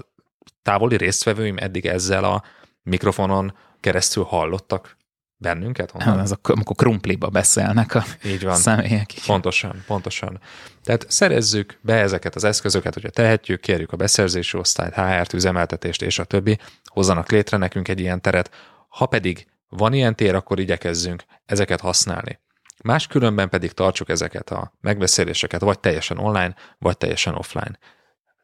távoli 0.63 0.97
résztvevőim 0.97 1.57
eddig 1.59 1.87
ezzel 1.87 2.25
a 2.25 2.43
mikrofonon 2.83 3.57
keresztül 3.81 4.25
hallottak 4.25 4.97
bennünket? 5.39 5.91
Honnan? 5.91 6.21
Ez 6.21 6.31
akkor, 6.31 6.55
amikor 6.55 6.77
krumpliba 6.77 7.29
beszélnek 7.29 7.95
a 7.95 8.05
Így 8.25 8.45
van. 8.45 8.55
személyek. 8.55 9.11
Pontosan, 9.27 9.85
pontosan. 9.87 10.41
Tehát 10.83 11.07
szerezzük 11.09 11.79
be 11.83 11.95
ezeket 11.95 12.35
az 12.35 12.45
eszközöket, 12.45 12.95
hogyha 12.95 13.11
tehetjük, 13.11 13.61
kérjük 13.61 13.93
a 13.93 13.97
beszerzési 13.97 14.57
osztályt, 14.57 14.95
HR-t, 14.95 15.33
üzemeltetést 15.33 16.03
és 16.03 16.19
a 16.19 16.25
többi, 16.25 16.59
hozzanak 16.85 17.31
létre 17.31 17.57
nekünk 17.57 17.89
egy 17.89 18.01
ilyen 18.01 18.21
teret. 18.21 18.51
Ha 18.89 19.07
pedig 19.07 19.47
van 19.69 19.93
ilyen 19.93 20.17
tér, 20.17 20.35
akkor 20.35 20.59
igyekezzünk 20.59 21.25
ezeket 21.47 21.81
használni. 21.81 22.39
Máskülönben 22.85 23.49
pedig 23.49 23.73
tartsuk 23.73 24.09
ezeket 24.09 24.51
a 24.51 24.73
megbeszéléseket 24.81 25.61
vagy 25.61 25.81
teljesen 25.81 26.19
online, 26.19 26.55
vagy 26.79 26.97
teljesen 26.97 27.35
offline. 27.35 27.79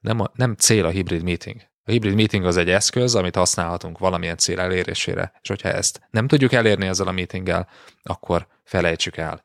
Nem, 0.01 0.21
a, 0.21 0.31
nem 0.35 0.55
cél 0.55 0.85
a 0.85 0.89
hibrid 0.89 1.23
meeting. 1.23 1.61
A 1.85 1.91
hibrid 1.91 2.15
meeting 2.15 2.45
az 2.45 2.57
egy 2.57 2.71
eszköz, 2.71 3.15
amit 3.15 3.37
használhatunk 3.37 3.99
valamilyen 3.99 4.37
cél 4.37 4.61
elérésére, 4.61 5.33
és 5.43 5.49
hogyha 5.49 5.69
ezt 5.69 6.01
nem 6.11 6.27
tudjuk 6.27 6.53
elérni 6.53 6.87
ezzel 6.87 7.07
a 7.07 7.13
meetinggel, 7.13 7.69
akkor 8.03 8.47
felejtsük 8.65 9.17
el. 9.17 9.43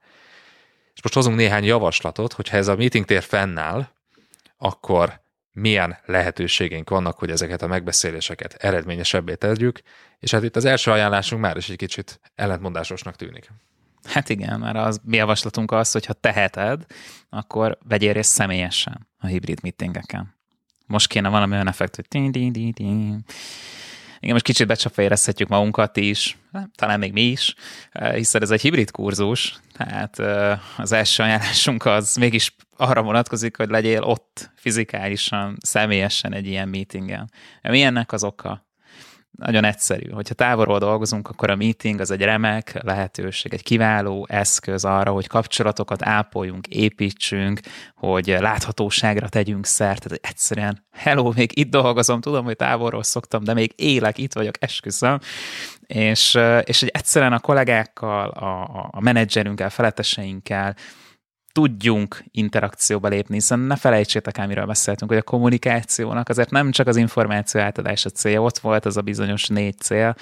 És 0.93 1.01
most 1.01 1.15
hozunk 1.15 1.35
néhány 1.35 1.63
javaslatot, 1.63 2.33
hogyha 2.33 2.57
ez 2.57 2.67
a 2.67 2.75
meeting 2.75 3.05
tér 3.05 3.23
fennáll, 3.23 3.87
akkor 4.57 5.21
milyen 5.51 5.97
lehetőségeink 6.05 6.89
vannak, 6.89 7.17
hogy 7.17 7.29
ezeket 7.29 7.61
a 7.61 7.67
megbeszéléseket 7.67 8.53
eredményesebbé 8.53 9.35
tegyük, 9.35 9.81
és 10.19 10.31
hát 10.31 10.43
itt 10.43 10.55
az 10.55 10.65
első 10.65 10.91
ajánlásunk 10.91 11.41
már 11.41 11.57
is 11.57 11.69
egy 11.69 11.75
kicsit 11.75 12.19
ellentmondásosnak 12.35 13.15
tűnik. 13.15 13.51
Hát 14.03 14.29
igen, 14.29 14.59
mert 14.59 14.77
az 14.77 14.99
mi 15.03 15.17
javaslatunk 15.17 15.71
az, 15.71 15.91
hogy 15.91 16.05
ha 16.05 16.13
teheted, 16.13 16.85
akkor 17.29 17.77
vegyél 17.87 18.13
részt 18.13 18.31
személyesen 18.31 19.07
a 19.17 19.27
hibrid 19.27 19.59
meetingeken. 19.61 20.38
Most 20.89 21.07
kéne 21.07 21.29
valami 21.29 21.53
olyan 21.53 21.67
effekt, 21.67 21.95
hogy 21.95 22.05
din, 22.09 22.31
din, 22.31 22.51
din, 22.51 22.71
din. 22.71 23.23
Igen, 24.19 24.33
most 24.33 24.43
kicsit 24.43 24.67
becsapva 24.67 25.01
érezhetjük 25.01 25.47
magunkat 25.47 25.97
is, 25.97 26.37
hát, 26.53 26.69
talán 26.75 26.99
még 26.99 27.13
mi 27.13 27.21
is, 27.21 27.55
hiszen 28.13 28.41
ez 28.41 28.51
egy 28.51 28.61
hibrid 28.61 28.91
kurzus, 28.91 29.59
tehát 29.73 30.19
az 30.77 30.91
első 30.91 31.23
ajánlásunk 31.23 31.85
az 31.85 32.15
mégis 32.15 32.55
arra 32.77 33.01
vonatkozik, 33.01 33.57
hogy 33.57 33.69
legyél 33.69 34.01
ott 34.01 34.51
fizikálisan, 34.55 35.57
személyesen 35.59 36.33
egy 36.33 36.47
ilyen 36.47 36.69
meetingen. 36.69 37.31
Mi 37.61 37.81
ennek 37.81 38.11
az 38.11 38.23
oka? 38.23 38.67
Nagyon 39.31 39.63
egyszerű. 39.63 40.09
Hogyha 40.09 40.33
távolról 40.33 40.79
dolgozunk, 40.79 41.27
akkor 41.27 41.49
a 41.49 41.55
meeting 41.55 41.99
az 41.99 42.11
egy 42.11 42.21
remek 42.21 42.83
lehetőség, 42.83 43.53
egy 43.53 43.63
kiváló 43.63 44.25
eszköz 44.29 44.85
arra, 44.85 45.11
hogy 45.11 45.27
kapcsolatokat 45.27 46.05
ápoljunk, 46.05 46.67
építsünk, 46.67 47.59
hogy 47.95 48.35
láthatóságra 48.39 49.29
tegyünk 49.29 49.65
szert. 49.65 50.03
Tehát 50.03 50.19
egyszerűen, 50.25 50.85
hello, 50.91 51.31
még 51.35 51.57
itt 51.57 51.69
dolgozom, 51.69 52.21
tudom, 52.21 52.45
hogy 52.45 52.55
távolról 52.55 53.03
szoktam, 53.03 53.43
de 53.43 53.53
még 53.53 53.73
élek, 53.75 54.17
itt 54.17 54.33
vagyok, 54.33 54.55
esküszöm. 54.59 55.19
És, 55.87 56.37
és 56.63 56.81
egyszerűen 56.81 57.33
a 57.33 57.39
kollégákkal, 57.39 58.29
a, 58.29 58.89
a 58.91 59.01
menedzserünkkel, 59.01 59.69
feleteseinkkel, 59.69 60.75
tudjunk 61.51 62.23
interakcióba 62.31 63.07
lépni, 63.07 63.33
hiszen 63.33 63.59
ne 63.59 63.75
felejtsétek 63.75 64.37
el, 64.37 64.47
miről 64.47 64.65
beszéltünk, 64.65 65.11
hogy 65.11 65.19
a 65.19 65.23
kommunikációnak 65.23 66.29
azért 66.29 66.51
nem 66.51 66.71
csak 66.71 66.87
az 66.87 66.95
információ 66.95 67.61
átadás 67.61 68.05
a 68.05 68.09
célja, 68.09 68.41
ott 68.41 68.57
volt 68.57 68.85
az 68.85 68.97
a 68.97 69.01
bizonyos 69.01 69.47
négy 69.47 69.79
cél, 69.79 70.15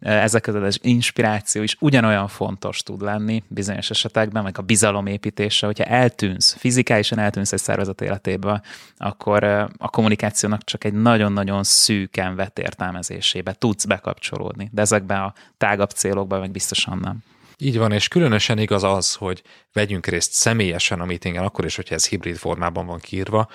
ezek 0.00 0.42
között 0.42 0.62
az 0.62 0.78
inspiráció 0.82 1.62
is 1.62 1.76
ugyanolyan 1.80 2.28
fontos 2.28 2.82
tud 2.82 3.02
lenni 3.02 3.42
bizonyos 3.48 3.90
esetekben, 3.90 4.42
meg 4.42 4.58
a 4.58 4.62
bizalomépítése, 4.62 5.66
hogyha 5.66 5.84
eltűnsz, 5.84 6.56
fizikálisan 6.58 7.18
eltűnsz 7.18 7.52
egy 7.52 7.60
szervezet 7.60 8.00
életéből, 8.00 8.60
akkor 8.96 9.44
a 9.78 9.88
kommunikációnak 9.90 10.64
csak 10.64 10.84
egy 10.84 10.92
nagyon-nagyon 10.92 11.62
szűken 11.62 12.36
vett 12.36 12.58
értelmezésébe 12.58 13.52
tudsz 13.52 13.84
bekapcsolódni, 13.84 14.68
de 14.72 14.80
ezekben 14.80 15.20
a 15.20 15.34
tágabb 15.56 15.90
célokban 15.90 16.40
meg 16.40 16.50
biztosan 16.50 16.98
nem. 16.98 17.22
Így 17.60 17.78
van, 17.78 17.92
és 17.92 18.08
különösen 18.08 18.58
igaz 18.58 18.82
az, 18.82 19.14
hogy 19.14 19.42
vegyünk 19.72 20.06
részt 20.06 20.32
személyesen 20.32 21.00
a 21.00 21.04
meetingen, 21.04 21.44
akkor 21.44 21.64
is, 21.64 21.76
hogyha 21.76 21.94
ez 21.94 22.08
hibrid 22.08 22.36
formában 22.36 22.86
van 22.86 22.98
kiírva, 22.98 23.48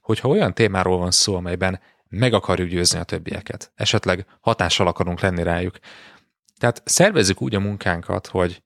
hogyha 0.00 0.28
olyan 0.28 0.54
témáról 0.54 0.98
van 0.98 1.10
szó, 1.10 1.34
amelyben 1.34 1.80
meg 2.08 2.32
akarjuk 2.32 2.68
győzni 2.68 2.98
a 2.98 3.04
többieket, 3.04 3.72
esetleg 3.74 4.26
hatással 4.40 4.86
akarunk 4.86 5.20
lenni 5.20 5.42
rájuk. 5.42 5.78
Tehát 6.58 6.82
szervezzük 6.84 7.42
úgy 7.42 7.54
a 7.54 7.60
munkánkat, 7.60 8.26
hogy 8.26 8.62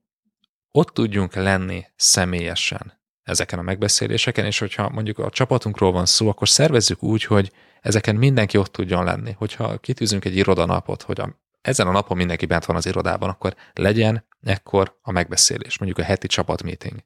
ott 0.71 0.89
tudjunk 0.89 1.35
lenni 1.35 1.85
személyesen 1.97 3.01
ezeken 3.23 3.59
a 3.59 3.63
megbeszéléseken, 3.63 4.45
és 4.45 4.59
hogyha 4.59 4.89
mondjuk 4.89 5.19
a 5.19 5.31
csapatunkról 5.31 5.93
van 5.93 6.07
szó, 6.07 6.29
akkor 6.29 6.49
szervezzük 6.49 7.03
úgy, 7.03 7.25
hogy 7.25 7.53
ezeken 7.81 8.17
mindenki 8.17 8.57
ott 8.57 8.73
tudjon 8.73 9.05
lenni. 9.05 9.33
Hogyha 9.33 9.79
kitűzünk 9.79 10.25
egy 10.25 10.37
irodanapot, 10.37 11.03
hogy 11.03 11.21
a 11.21 11.41
ezen 11.61 11.87
a 11.87 11.91
napon 11.91 12.17
mindenki 12.17 12.47
bent 12.47 12.65
van 12.65 12.77
az 12.77 12.87
irodában, 12.87 13.29
akkor 13.29 13.55
legyen 13.73 14.25
ekkor 14.43 14.99
a 15.03 15.11
megbeszélés, 15.11 15.79
mondjuk 15.79 16.01
a 16.07 16.09
heti 16.09 16.27
csapatmeeting. 16.27 17.05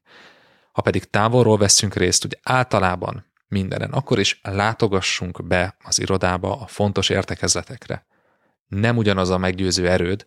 Ha 0.71 0.81
pedig 0.81 1.09
távolról 1.09 1.57
veszünk 1.57 1.95
részt, 1.95 2.23
ugye 2.23 2.35
általában 2.43 3.25
mindenen, 3.47 3.91
akkor 3.91 4.19
is 4.19 4.39
látogassunk 4.43 5.47
be 5.47 5.75
az 5.83 5.99
irodába 5.99 6.59
a 6.59 6.67
fontos 6.67 7.09
értekezletekre. 7.09 8.05
Nem 8.67 8.97
ugyanaz 8.97 9.29
a 9.29 9.37
meggyőző 9.37 9.89
erőd. 9.89 10.25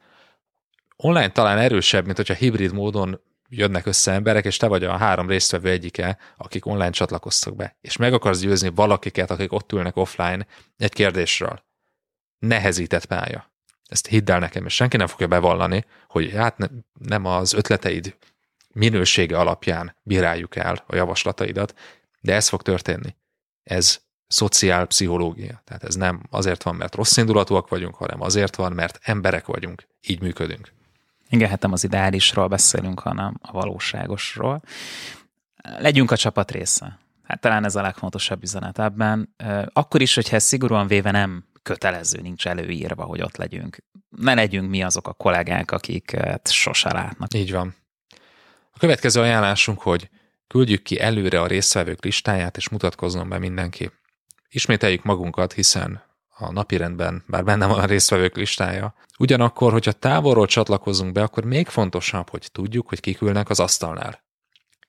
Online 0.96 1.30
talán 1.30 1.58
erősebb, 1.58 2.04
mint 2.04 2.16
hogyha 2.16 2.34
hibrid 2.34 2.72
módon 2.72 3.20
jönnek 3.48 3.86
össze 3.86 4.12
emberek, 4.12 4.44
és 4.44 4.56
te 4.56 4.66
vagy 4.66 4.84
a 4.84 4.96
három 4.96 5.28
résztvevő 5.28 5.70
egyike, 5.70 6.18
akik 6.36 6.66
online 6.66 6.90
csatlakoztak 6.90 7.56
be, 7.56 7.76
és 7.80 7.96
meg 7.96 8.12
akarsz 8.12 8.40
győzni 8.40 8.70
valakiket, 8.74 9.30
akik 9.30 9.52
ott 9.52 9.72
ülnek 9.72 9.96
offline 9.96 10.46
egy 10.76 10.92
kérdésről. 10.92 11.62
Nehezített 12.38 13.04
pálya. 13.04 13.49
Ezt 13.90 14.06
hidd 14.06 14.30
el 14.30 14.38
nekem, 14.38 14.64
és 14.64 14.74
senki 14.74 14.96
nem 14.96 15.06
fogja 15.06 15.26
bevallani, 15.26 15.84
hogy 16.08 16.32
hát 16.32 16.58
ne, 16.58 16.66
nem 16.92 17.24
az 17.24 17.52
ötleteid 17.52 18.16
minősége 18.72 19.38
alapján 19.38 19.96
bíráljuk 20.02 20.56
el 20.56 20.84
a 20.86 20.96
javaslataidat, 20.96 21.74
de 22.20 22.34
ez 22.34 22.48
fog 22.48 22.62
történni. 22.62 23.16
Ez 23.62 24.00
szociálpszichológia. 24.26 25.62
Tehát 25.64 25.84
ez 25.84 25.94
nem 25.94 26.22
azért 26.30 26.62
van, 26.62 26.74
mert 26.74 26.94
rossz 26.94 27.16
indulatúak 27.16 27.68
vagyunk, 27.68 27.94
hanem 27.94 28.20
azért 28.20 28.56
van, 28.56 28.72
mert 28.72 28.98
emberek 29.02 29.46
vagyunk, 29.46 29.86
így 30.00 30.20
működünk. 30.20 30.72
Igen, 31.28 31.48
hát 31.48 31.62
nem 31.62 31.72
az 31.72 31.84
ideálisról 31.84 32.48
beszélünk, 32.48 33.00
hanem 33.00 33.34
a 33.42 33.52
valóságosról. 33.52 34.62
Legyünk 35.78 36.10
a 36.10 36.16
csapat 36.16 36.50
része. 36.50 36.98
Hát 37.22 37.40
talán 37.40 37.64
ez 37.64 37.76
a 37.76 37.82
legfontosabb 37.82 38.42
üzenet 38.42 38.78
ebben. 38.78 39.34
Akkor 39.72 40.00
is, 40.00 40.14
hogyha 40.14 40.36
ez 40.36 40.44
szigorúan 40.44 40.86
véve 40.86 41.10
nem 41.10 41.44
kötelező, 41.62 42.20
nincs 42.20 42.46
előírva, 42.46 43.04
hogy 43.04 43.22
ott 43.22 43.36
legyünk. 43.36 43.76
Ne 44.08 44.34
legyünk 44.34 44.70
mi 44.70 44.82
azok 44.82 45.08
a 45.08 45.12
kollégák, 45.12 45.70
akiket 45.70 46.50
sose 46.50 46.92
látnak. 46.92 47.34
Így 47.34 47.52
van. 47.52 47.74
A 48.70 48.78
következő 48.78 49.20
ajánlásunk, 49.20 49.80
hogy 49.80 50.08
küldjük 50.46 50.82
ki 50.82 51.00
előre 51.00 51.40
a 51.40 51.46
résztvevők 51.46 52.04
listáját, 52.04 52.56
és 52.56 52.68
mutatkozzon 52.68 53.28
be 53.28 53.38
mindenki. 53.38 53.90
Ismételjük 54.48 55.02
magunkat, 55.02 55.52
hiszen 55.52 56.02
a 56.28 56.52
napirendben, 56.52 57.24
bár 57.26 57.44
benne 57.44 57.66
van 57.66 57.78
a 57.78 57.84
résztvevők 57.84 58.36
listája. 58.36 58.94
Ugyanakkor, 59.18 59.72
hogyha 59.72 59.92
távolról 59.92 60.46
csatlakozunk 60.46 61.12
be, 61.12 61.22
akkor 61.22 61.44
még 61.44 61.68
fontosabb, 61.68 62.28
hogy 62.28 62.48
tudjuk, 62.52 62.88
hogy 62.88 63.00
kik 63.00 63.20
ülnek 63.20 63.48
az 63.48 63.60
asztalnál 63.60 64.28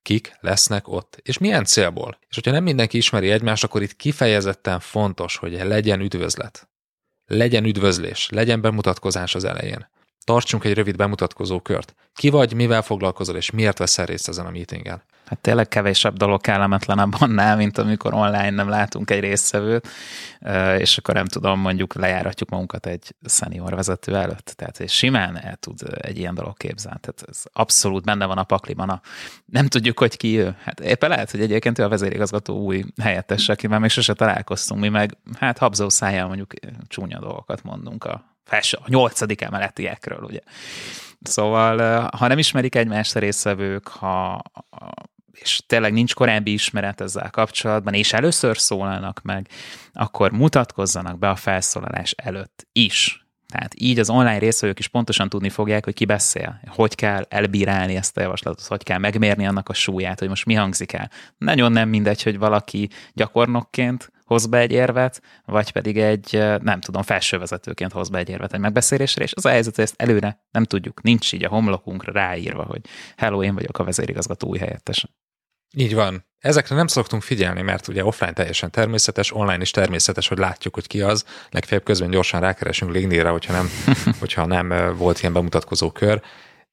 kik 0.02 0.38
lesznek 0.40 0.88
ott, 0.88 1.20
és 1.22 1.38
milyen 1.38 1.66
célból. 1.66 2.18
És 2.30 2.36
hogyha 2.36 2.52
nem 2.52 2.64
mindenki 2.64 2.98
ismeri 2.98 3.32
egymást, 3.32 3.64
akkor 3.64 3.82
itt 3.82 3.96
kifejezetten 3.96 4.80
fontos, 4.80 5.38
hogy 5.38 5.52
legyen 5.52 6.00
üdvözlet. 6.00 6.70
Legyen 7.26 7.66
üdvözlés, 7.66 8.30
legyen 8.30 8.62
bemutatkozás 8.62 9.36
az 9.36 9.44
elején. 9.44 9.90
Tartsunk 10.24 10.64
egy 10.64 10.74
rövid 10.74 10.96
bemutatkozó 10.96 11.60
kört. 11.60 11.96
Ki 12.14 12.30
vagy, 12.30 12.54
mivel 12.54 12.82
foglalkozol, 12.82 13.36
és 13.36 13.52
miért 13.52 13.78
veszel 13.78 14.06
részt 14.06 14.28
ezen 14.28 14.46
a 14.46 14.52
meetingen? 14.52 15.04
Hát 15.32 15.40
tényleg 15.40 15.68
kevésebb 15.68 16.18
dolog 16.18 16.42
kellemetlenebb 16.42 17.14
annál, 17.20 17.56
mint 17.56 17.78
amikor 17.78 18.14
online 18.14 18.50
nem 18.50 18.70
látunk 18.70 19.12
egy 19.12 19.20
résztvevőt, 19.20 19.88
és 20.78 20.98
akkor 20.98 21.14
nem 21.14 21.26
tudom, 21.26 21.60
mondjuk 21.60 21.94
lejáratjuk 21.94 22.50
magunkat 22.50 22.86
egy 22.86 23.16
senior 23.26 23.76
vezető 23.76 24.16
előtt. 24.16 24.54
Tehát 24.56 24.80
és 24.80 24.94
simán 24.94 25.38
el 25.38 25.56
tud 25.56 25.82
egy 26.02 26.18
ilyen 26.18 26.34
dolog 26.34 26.58
képzelni. 26.58 27.00
Tehát 27.00 27.24
ez 27.28 27.44
abszolút 27.54 28.04
benne 28.04 28.26
van 28.26 28.38
a 28.38 28.44
pakliban. 28.44 28.90
A, 28.90 29.02
nem 29.46 29.68
tudjuk, 29.68 30.00
hogy 30.00 30.18
ki 30.18 30.40
ő. 30.40 30.56
Hát 30.64 30.80
éppen 30.80 31.10
lehet, 31.10 31.32
hogy 31.32 31.42
egyébként 31.42 31.80
ő 31.80 31.84
a 31.84 31.90
vezérigazgató 31.90 32.60
új 32.60 32.84
helyettes, 33.02 33.50
akivel 33.50 33.80
még 33.80 33.90
sose 33.90 34.14
találkoztunk. 34.14 34.82
Mi 34.82 34.90
meg 34.90 35.18
hát 35.40 35.58
habzó 35.58 35.90
szájjal 35.90 36.28
mondjuk 36.28 36.54
csúnya 36.88 37.20
dolgokat 37.20 37.64
mondunk 37.64 38.04
a 38.04 38.36
felső, 38.44 38.78
a 38.82 38.86
nyolcadik 38.88 39.42
emeletiekről, 39.42 40.24
ugye. 40.24 40.40
Szóval, 41.22 42.08
ha 42.18 42.28
nem 42.28 42.38
ismerik 42.38 42.76
egymást 42.76 43.16
a 43.16 43.20
részvevők, 43.20 43.88
ha 43.88 44.42
és 45.32 45.62
tényleg 45.68 45.94
nincs 45.94 46.14
korábbi 46.14 46.54
ismeret 46.54 47.02
ezzel 47.02 47.30
kapcsolatban, 47.30 47.94
és 47.94 48.14
először 48.14 48.58
szólalnak 48.58 49.22
meg, 49.24 49.48
akkor 49.94 50.32
mutatkozzanak 50.32 51.20
be 51.20 51.30
a 51.30 51.36
felszólalás 51.36 52.12
előtt 52.12 52.68
is. 52.72 53.26
Tehát 53.52 53.74
így 53.78 54.00
az 54.00 54.10
online 54.10 54.38
részvevők 54.38 54.80
is 54.80 54.88
pontosan 54.88 55.30
tudni 55.30 55.50
fogják, 55.50 55.84
hogy 55.84 55.94
ki 55.94 56.06
beszél, 56.06 56.60
hogy 56.68 56.96
kell 56.96 57.26
elbírálni 57.30 57.96
ezt 57.96 58.18
a 58.18 58.22
javaslatot, 58.22 58.66
hogy 58.66 58.84
kell 58.84 58.98
megmérni 58.98 59.48
annak 59.48 59.70
a 59.70 59.74
súlyát, 59.74 60.20
hogy 60.20 60.30
most 60.30 60.46
mi 60.46 60.54
hangzik 60.54 60.94
el. 60.94 61.12
Nagyon 61.38 61.72
nem 61.72 61.90
mindegy, 61.90 62.24
hogy 62.24 62.38
valaki 62.38 62.90
gyakornokként 63.14 64.12
hoz 64.32 64.46
be 64.46 64.58
egy 64.58 64.72
érvet, 64.72 65.22
vagy 65.46 65.72
pedig 65.72 65.98
egy, 65.98 66.32
nem 66.62 66.82
tudom, 66.82 67.02
felsővezetőként 67.02 67.92
hoz 67.92 68.10
be 68.10 68.18
egy 68.18 68.30
érvet 68.30 68.54
egy 68.54 68.60
megbeszélésre, 68.60 69.24
és 69.24 69.34
az 69.34 69.46
a 69.46 69.50
helyzet, 69.50 69.76
hogy 69.76 69.84
ezt 69.84 70.02
előre 70.02 70.46
nem 70.52 70.64
tudjuk, 70.64 71.02
nincs 71.02 71.34
így 71.34 71.44
a 71.44 71.50
homlokunkra 71.50 72.12
ráírva, 72.12 72.64
hogy 72.64 72.82
hello, 73.18 73.44
én 73.44 73.54
vagyok 73.54 73.80
a 73.80 73.84
vezérigazgató 73.84 74.48
új 74.48 74.58
helyettese. 74.58 75.10
Így 75.74 75.94
van. 75.94 76.26
Ezekre 76.40 76.76
nem 76.76 76.88
szoktunk 76.88 77.22
figyelni, 77.22 77.62
mert 77.62 77.88
ugye 77.88 78.06
offline 78.06 78.34
teljesen 78.34 78.72
természetes, 78.72 79.32
online 79.34 79.62
is 79.62 79.72
természetes, 79.72 80.28
hogy 80.28 80.38
látjuk, 80.38 80.74
hogy 80.74 80.88
ki 80.88 81.02
az. 81.02 81.26
Legfeljebb 81.50 81.86
közben 81.86 82.10
gyorsan 82.10 82.40
rákeresünk 82.40 82.92
LinkedIn-re, 82.92 83.30
hogyha 83.30 83.54
nem, 83.54 83.70
hogyha 84.20 84.46
nem 84.46 84.96
volt 84.98 85.20
ilyen 85.20 85.34
bemutatkozó 85.34 85.92
kör. 85.92 86.22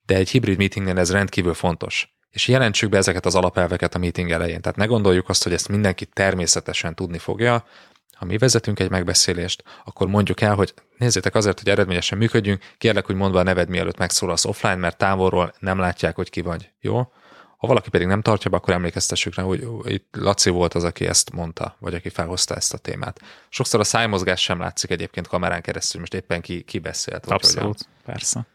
De 0.06 0.14
egy 0.14 0.30
hibrid 0.30 0.58
meetingen 0.58 0.98
ez 0.98 1.12
rendkívül 1.12 1.54
fontos. 1.54 2.17
És 2.30 2.48
jelentsük 2.48 2.90
be 2.90 2.96
ezeket 2.96 3.26
az 3.26 3.34
alapelveket 3.34 3.94
a 3.94 3.98
meeting 3.98 4.30
elején. 4.30 4.60
Tehát 4.60 4.78
ne 4.78 4.84
gondoljuk 4.84 5.28
azt, 5.28 5.42
hogy 5.42 5.52
ezt 5.52 5.68
mindenki 5.68 6.06
természetesen 6.06 6.94
tudni 6.94 7.18
fogja. 7.18 7.64
Ha 8.12 8.24
mi 8.24 8.38
vezetünk 8.38 8.80
egy 8.80 8.90
megbeszélést, 8.90 9.62
akkor 9.84 10.08
mondjuk 10.08 10.40
el, 10.40 10.54
hogy 10.54 10.74
nézzétek 10.96 11.34
azért, 11.34 11.58
hogy 11.58 11.68
eredményesen 11.68 12.18
működjünk, 12.18 12.64
kérlek, 12.78 13.06
hogy 13.06 13.14
mondva 13.14 13.38
a 13.38 13.42
neved 13.42 13.68
mielőtt 13.68 13.98
megszólalsz 13.98 14.44
offline, 14.44 14.74
mert 14.74 14.98
távolról 14.98 15.54
nem 15.58 15.78
látják, 15.78 16.14
hogy 16.14 16.30
ki 16.30 16.40
vagy. 16.40 16.70
Jó? 16.80 17.12
Ha 17.58 17.66
valaki 17.66 17.90
pedig 17.90 18.06
nem 18.06 18.22
tartja 18.22 18.50
be, 18.50 18.56
akkor 18.56 18.74
emlékeztessük 18.74 19.34
rá, 19.34 19.42
hogy 19.42 19.66
itt 19.84 20.08
Laci 20.16 20.50
volt 20.50 20.74
az, 20.74 20.84
aki 20.84 21.06
ezt 21.06 21.32
mondta, 21.32 21.76
vagy 21.78 21.94
aki 21.94 22.08
felhozta 22.08 22.54
ezt 22.54 22.74
a 22.74 22.78
témát. 22.78 23.20
Sokszor 23.48 23.80
a 23.80 23.84
szájmozgás 23.84 24.42
sem 24.42 24.58
látszik 24.58 24.90
egyébként 24.90 25.26
kamerán 25.26 25.62
keresztül, 25.62 26.00
most 26.00 26.14
éppen 26.14 26.40
ki, 26.40 26.62
ki 26.62 26.78
beszélt. 26.78 27.26
Abszolút, 27.26 27.88
persze. 28.04 28.46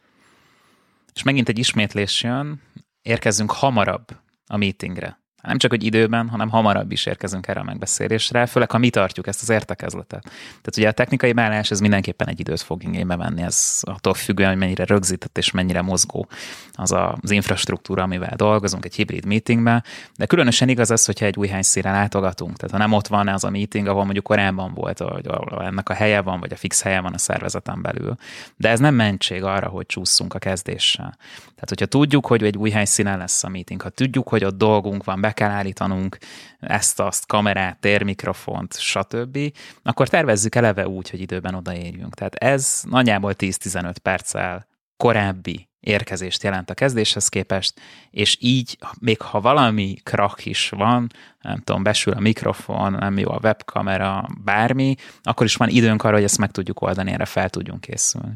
És 1.14 1.24
megint 1.24 1.50
egy 1.50 1.60
ismétlés 1.60 2.24
jön, 2.24 2.62
érkezzünk 3.04 3.52
hamarabb 3.52 4.08
a 4.48 4.58
meetingre 4.58 5.23
nem 5.48 5.58
csak, 5.58 5.72
hogy 5.72 5.84
időben, 5.84 6.30
hanem 6.30 6.50
hamarabb 6.50 6.92
is 6.92 7.06
érkezünk 7.06 7.48
erre 7.48 7.60
a 7.60 7.64
megbeszélésre, 7.64 8.46
főleg 8.46 8.72
ha 8.72 8.78
mi 8.78 8.90
tartjuk 8.90 9.28
ezt 9.28 9.42
az 9.42 9.50
értekezletet. 9.50 10.22
Tehát 10.24 10.78
ugye 10.78 10.88
a 10.88 10.92
technikai 10.92 11.34
beállás 11.34 11.72
ez 11.72 11.80
mindenképpen 11.80 12.28
egy 12.28 12.40
időt 12.40 12.62
fog 12.62 12.84
igénybe 12.84 13.16
venni, 13.16 13.42
ez 13.42 13.80
attól 13.82 14.14
függően, 14.14 14.50
hogy 14.50 14.58
mennyire 14.58 14.86
rögzített 14.86 15.38
és 15.38 15.52
mennyire 15.52 15.82
mozgó 15.82 16.28
az 16.74 16.92
a, 16.92 17.18
az 17.22 17.32
infrastruktúra, 17.32 18.04
amivel 18.04 18.34
dolgozunk 18.36 18.86
egy 18.86 18.96
hibrid 18.96 19.26
meetingben, 19.26 19.84
de 20.16 20.26
különösen 20.26 20.70
igaz 20.70 20.92
az, 20.92 21.06
hogyha 21.06 21.26
egy 21.26 21.38
új 21.38 21.48
helyszínre 21.48 21.92
látogatunk, 21.92 22.58
tehát 22.58 22.72
ha 22.72 22.78
nem 22.78 22.94
ott 22.94 23.08
van 23.08 23.28
az 23.28 23.44
a 23.44 23.50
meeting, 23.50 23.88
ahol 23.88 24.04
mondjuk 24.04 24.24
korábban 24.24 24.74
volt, 24.74 24.98
vagy 24.98 25.28
ennek 25.60 25.90
a 25.90 25.94
helye 25.94 26.22
van, 26.22 26.40
vagy 26.40 26.54
a 26.54 26.56
fix 26.56 26.82
helye 26.82 27.02
van 27.02 27.14
a 27.14 27.18
szervezeten 27.18 27.82
belül. 27.82 28.16
De 28.58 28.70
ez 28.70 28.80
nem 28.80 28.96
mentség 28.96 29.44
arra, 29.44 29.68
hogy 29.68 29.86
csúszunk 29.86 30.34
a 30.34 30.40
kezdéssel. 30.40 31.18
Tehát, 31.64 31.70
hogyha 31.70 31.86
tudjuk, 31.86 32.26
hogy 32.26 32.44
egy 32.44 32.58
új 32.58 32.70
helyszínen 32.70 33.18
lesz 33.18 33.44
a 33.44 33.50
meeting, 33.50 33.82
ha 33.82 33.90
tudjuk, 33.90 34.28
hogy 34.28 34.44
ott 34.44 34.58
dolgunk 34.58 35.04
van, 35.04 35.22
be 35.22 35.33
kell 35.34 35.50
állítanunk 35.50 36.18
ezt-azt, 36.60 37.26
kamerát, 37.26 37.80
térmikrofont, 37.80 38.80
stb., 38.80 39.38
akkor 39.84 40.10
tervezzük 40.10 40.56
eleve 40.56 40.88
úgy, 40.88 41.10
hogy 41.10 41.22
időben 41.22 41.56
odaérjünk. 41.56 42.14
Tehát 42.14 42.36
ez 42.36 42.82
nagyjából 42.90 43.34
10-15 43.38 43.96
perccel 44.02 44.68
korábbi 44.98 45.68
érkezést 45.80 46.44
jelent 46.44 46.70
a 46.70 46.74
kezdéshez 46.74 47.28
képest, 47.28 47.80
és 48.10 48.38
így, 48.40 48.78
még 49.00 49.22
ha 49.22 49.42
valami 49.42 49.96
krak 50.04 50.46
is 50.46 50.70
van, 50.70 51.12
nem 51.42 51.60
tudom, 51.60 51.84
besül 51.84 52.14
a 52.14 52.20
mikrofon, 52.20 52.92
nem 52.92 53.18
jó 53.18 53.32
a 53.32 53.40
webkamera, 53.44 54.28
bármi, 54.44 54.96
akkor 55.22 55.46
is 55.46 55.56
van 55.56 55.70
időnk 55.70 56.04
arra, 56.04 56.16
hogy 56.16 56.24
ezt 56.24 56.38
meg 56.38 56.52
tudjuk 56.52 56.82
oldani, 56.82 57.12
erre 57.12 57.26
fel 57.26 57.50
tudjunk 57.50 57.82
készülni. 57.82 58.34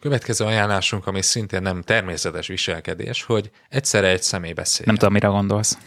Következő 0.00 0.44
ajánlásunk, 0.44 1.06
ami 1.06 1.22
szintén 1.22 1.62
nem 1.62 1.82
természetes 1.82 2.46
viselkedés, 2.46 3.22
hogy 3.22 3.50
egyszerre 3.68 4.08
egy 4.08 4.22
személy 4.22 4.52
beszél. 4.52 4.86
Nem 4.86 4.94
tudom, 4.94 5.12
mire 5.12 5.28
gondolsz. 5.28 5.78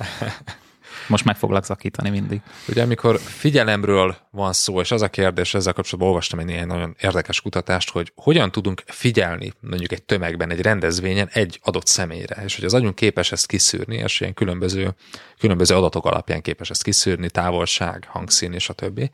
Most 1.08 1.25
meg 1.25 1.36
foglak 1.36 1.65
zakítani 1.65 2.10
mindig. 2.10 2.41
Ugye 2.68 2.84
amikor 2.84 3.20
figyelemről 3.20 4.18
van 4.32 4.53
szó, 4.53 4.80
és 4.82 4.91
az 4.91 5.01
a 5.01 5.10
kérdés, 5.10 5.53
ezzel 5.53 5.74
kapcsolatban 5.74 6.08
olvastam 6.08 6.39
egy 6.39 6.50
ilyen 6.50 6.68
nagyon 6.68 6.96
érdekes 7.00 7.41
kutatást, 7.41 7.89
hogy 7.89 8.12
hogyan 8.15 8.51
tudunk 8.51 8.84
figyelni 8.86 9.53
mondjuk 9.60 9.91
egy 9.91 10.03
tömegben, 10.03 10.51
egy 10.51 10.62
rendezvényen 10.62 11.30
egy 11.34 11.60
adott 11.63 11.88
személyre, 11.88 12.44
és 12.44 12.56
hogy 12.56 12.65
az 12.65 12.74
agyunk 12.74 12.96
képes 12.96 13.32
ezt 13.32 13.48
kiszűrni, 13.48 13.96
és 13.96 14.20
ilyen 14.20 14.34
különböző, 14.34 14.96
különböző 15.39 15.75
adatok 15.75 16.06
alapján 16.06 16.41
képes 16.41 16.70
ezt 16.70 16.84
kiszűrni, 16.84 17.30
távolság, 17.30 18.06
hangszín 18.10 18.53
és 18.53 18.70
a 18.70 18.74
többi. 18.74 19.12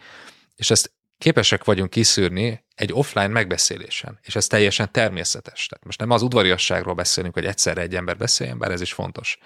És 0.56 0.72
ezt 0.72 0.92
képesek 1.18 1.64
vagyunk 1.64 1.90
kiszűrni 1.90 2.66
egy 2.76 2.94
offline 2.94 3.28
megbeszélésen, 3.28 4.20
és 4.22 4.36
ez 4.36 4.48
teljesen 4.48 4.92
természetes. 4.92 5.68
Tehát 5.68 5.86
most 5.86 6.00
nem 6.00 6.10
az 6.10 6.22
udvariasságról 6.22 6.94
beszélünk, 6.94 7.34
hogy 7.34 7.46
egyszerre 7.46 7.82
egy 7.82 7.96
ember 7.96 8.18
beszéljen, 8.18 8.58
bár 8.58 8.72
ez 8.72 8.82
is 8.82 8.94
fontos. 8.94 9.38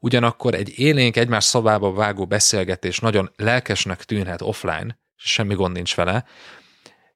Ugyanakkor 0.00 0.54
egy 0.54 0.78
élénk 0.78 1.16
egymás 1.16 1.44
szabába 1.44 1.92
vágó 1.92 2.26
beszélgetés 2.26 2.98
nagyon 2.98 3.32
lelkesnek 3.36 4.04
tűnhet 4.04 4.40
offline, 4.40 4.98
semmi 5.16 5.54
gond 5.54 5.74
nincs 5.74 5.94
vele, 5.94 6.24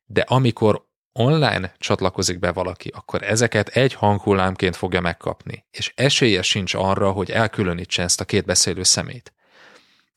de 0.04 0.20
amikor 0.20 0.84
online 1.12 1.74
csatlakozik 1.78 2.38
be 2.38 2.52
valaki, 2.52 2.92
akkor 2.94 3.22
ezeket 3.22 3.68
egy 3.68 3.94
hanghullámként 3.94 4.76
fogja 4.76 5.00
megkapni, 5.00 5.66
és 5.70 5.92
esélye 5.96 6.42
sincs 6.42 6.74
arra, 6.74 7.10
hogy 7.10 7.30
elkülönítse 7.30 8.02
ezt 8.02 8.20
a 8.20 8.24
két 8.24 8.44
beszélő 8.44 8.82
szemét. 8.82 9.35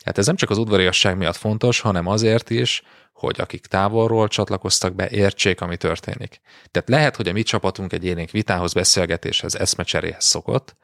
Hát 0.06 0.18
ez 0.18 0.26
nem 0.26 0.36
csak 0.36 0.50
az 0.50 0.58
udvariasság 0.58 1.18
miatt 1.18 1.36
fontos, 1.36 1.80
hanem 1.80 2.08
azért 2.08 2.50
is, 2.50 2.82
hogy 3.14 3.40
akik 3.40 3.66
távolról 3.66 4.28
csatlakoztak 4.28 4.96
be, 4.96 5.10
értsék, 5.10 5.62
ami 5.62 5.78
történik. 5.78 6.42
Tehát 6.72 6.90
lehet, 6.90 7.16
hogy 7.16 7.28
a 7.28 7.32
mi 7.32 7.44
csapatunk 7.44 7.94
egy 7.94 8.06
élénk 8.06 8.32
vitához, 8.32 8.74
beszélgetéshez, 8.74 9.56
eszmecseréhez 9.56 10.26
szokott, 10.26 10.76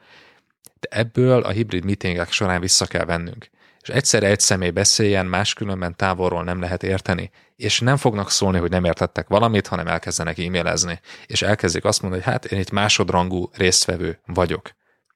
de 0.80 0.98
ebből 0.98 1.42
a 1.42 1.50
hibrid 1.50 1.84
meetingek 1.84 2.32
során 2.32 2.60
vissza 2.60 2.86
kell 2.86 3.06
vennünk. 3.06 3.50
És 3.82 3.90
egyszerre 3.90 4.28
egy 4.28 4.40
személy 4.40 4.70
beszéljen, 4.70 5.26
máskülönben 5.26 5.96
távolról 5.96 6.44
nem 6.44 6.60
lehet 6.60 6.84
érteni, 6.84 7.32
és 7.56 7.80
nem 7.80 7.98
fognak 7.98 8.32
szólni, 8.32 8.60
hogy 8.60 8.70
nem 8.70 8.84
értettek 8.84 9.28
valamit, 9.28 9.68
hanem 9.68 9.88
elkezdenek 9.88 10.38
e-mailezni, 10.38 11.00
és 11.26 11.42
elkezdik 11.42 11.86
azt 11.86 12.02
mondani, 12.02 12.24
hogy 12.24 12.32
hát 12.32 12.46
én 12.46 12.60
itt 12.60 12.72
másodrangú 12.72 13.50
résztvevő 13.54 14.20
vagyok, 14.26 14.72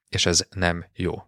és 0.09 0.25
ez 0.25 0.47
nem 0.49 0.85
jó. 0.93 1.23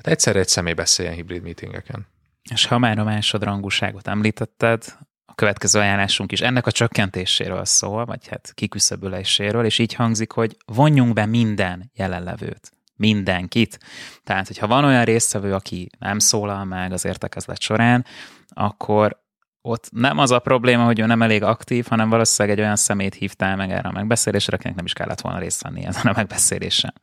Tehát 0.00 0.18
egyszerre 0.18 0.38
egy 0.38 0.48
személy 0.48 0.72
beszéljen 0.72 1.14
hibrid 1.14 1.42
meetingeken. 1.42 2.06
És 2.50 2.66
ha 2.66 2.78
már 2.78 2.98
a 2.98 3.04
másodrangúságot 3.04 4.08
említetted, 4.08 4.84
a 5.26 5.34
következő 5.34 5.78
ajánlásunk 5.78 6.32
is 6.32 6.40
ennek 6.40 6.66
a 6.66 6.72
csökkentéséről 6.72 7.64
szól, 7.64 8.04
vagy 8.04 8.28
hát 8.28 8.52
kiküszöböléséről, 8.54 9.64
és 9.64 9.78
így 9.78 9.94
hangzik, 9.94 10.32
hogy 10.32 10.56
vonjunk 10.66 11.12
be 11.12 11.26
minden 11.26 11.90
jelenlevőt 11.94 12.72
mindenkit. 12.96 13.78
Tehát, 14.24 14.46
hogyha 14.46 14.66
van 14.66 14.84
olyan 14.84 15.04
résztvevő, 15.04 15.54
aki 15.54 15.90
nem 15.98 16.18
szólal 16.18 16.64
meg 16.64 16.92
az 16.92 17.04
értekezlet 17.04 17.60
során, 17.60 18.04
akkor 18.48 19.22
ott 19.68 19.88
nem 19.92 20.18
az 20.18 20.30
a 20.30 20.38
probléma, 20.38 20.84
hogy 20.84 21.00
ő 21.00 21.06
nem 21.06 21.22
elég 21.22 21.42
aktív, 21.42 21.86
hanem 21.88 22.08
valószínűleg 22.08 22.58
egy 22.58 22.64
olyan 22.64 22.76
szemét 22.76 23.14
hívtál 23.14 23.56
meg 23.56 23.70
erre 23.70 23.88
a 23.88 23.92
megbeszélésre, 23.92 24.56
akinek 24.56 24.76
nem 24.76 24.84
is 24.84 24.92
kellett 24.92 25.20
volna 25.20 25.38
részt 25.38 25.62
venni 25.62 25.84
ezen 25.84 26.06
a 26.06 26.12
megbeszélésen. 26.16 26.94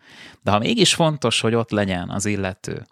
De 0.44 0.52
ha 0.52 0.60
mégis 0.60 0.94
fontos, 0.94 1.42
hogy 1.42 1.56
ott 1.56 1.72
legyen 1.72 2.10
az 2.10 2.26
illető, 2.26 2.86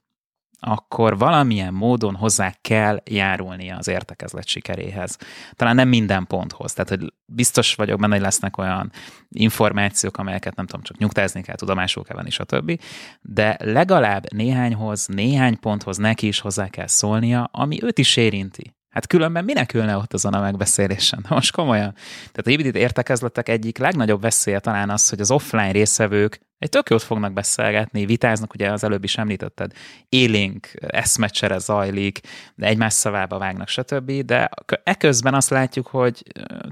akkor 0.66 1.18
valamilyen 1.18 1.74
módon 1.74 2.16
hozzá 2.16 2.54
kell 2.62 3.02
járulnia 3.06 3.78
az 3.78 3.88
értekezlet 3.88 4.48
sikeréhez. 4.48 5.18
Talán 5.52 5.76
nem 5.76 5.88
minden 5.88 6.28
ponthoz. 6.28 6.74
Tehát, 6.74 6.90
hogy 6.90 7.14
biztos 7.26 7.76
vagyok 7.76 8.00
benne, 8.00 8.14
hogy 8.14 8.24
lesznek 8.24 8.58
olyan 8.58 8.92
információk, 9.30 10.18
amelyeket 10.18 10.56
nem 10.56 10.66
tudom, 10.66 10.82
csak 10.82 10.98
nyugtázni 10.98 11.42
kell, 11.42 11.56
tudomásul 11.56 12.04
kell 12.04 12.16
venni, 12.16 12.30
stb. 12.30 12.82
De 13.22 13.58
legalább 13.60 14.34
néhányhoz, 14.34 15.08
néhány 15.08 15.60
ponthoz 15.60 15.98
neki 15.98 16.28
is 16.28 16.40
hozzá 16.40 16.68
kell 16.68 16.88
szólnia, 16.88 17.50
ami 17.52 17.84
őt 17.84 17.98
is 17.98 18.18
érinti. 18.18 18.74
Hát 18.94 19.08
különben 19.08 19.44
minek 19.44 19.74
ülne 19.74 19.98
ott 19.98 20.14
azon 20.14 20.34
a 20.34 20.42
megbeszélésen? 20.42 21.26
Most 21.30 21.52
komolyan. 21.52 21.94
Tehát 22.16 22.44
a 22.46 22.50
hibrid 22.50 22.76
értekezletek 22.76 23.50
egyik 23.50 23.78
legnagyobb 23.78 24.22
veszélye 24.22 24.60
talán 24.60 24.90
az, 24.90 25.10
hogy 25.10 25.20
az 25.20 25.32
offline 25.32 25.72
részvevők 25.72 26.40
egy 26.64 26.70
tök 26.70 26.90
jót 26.90 27.04
fognak 27.04 27.34
beszélgetni, 27.34 28.06
vitáznak, 28.06 28.54
ugye 28.54 28.72
az 28.72 28.84
előbb 28.84 29.04
is 29.04 29.18
említetted, 29.18 29.72
élénk, 30.10 30.70
eszmecsere 30.88 31.58
zajlik, 31.58 32.20
egymás 32.58 32.94
szavába 32.94 33.38
vágnak, 33.38 33.68
stb. 33.68 34.12
De 34.12 34.50
eközben 34.84 35.34
azt 35.34 35.50
látjuk, 35.50 35.88
hogy 35.88 36.24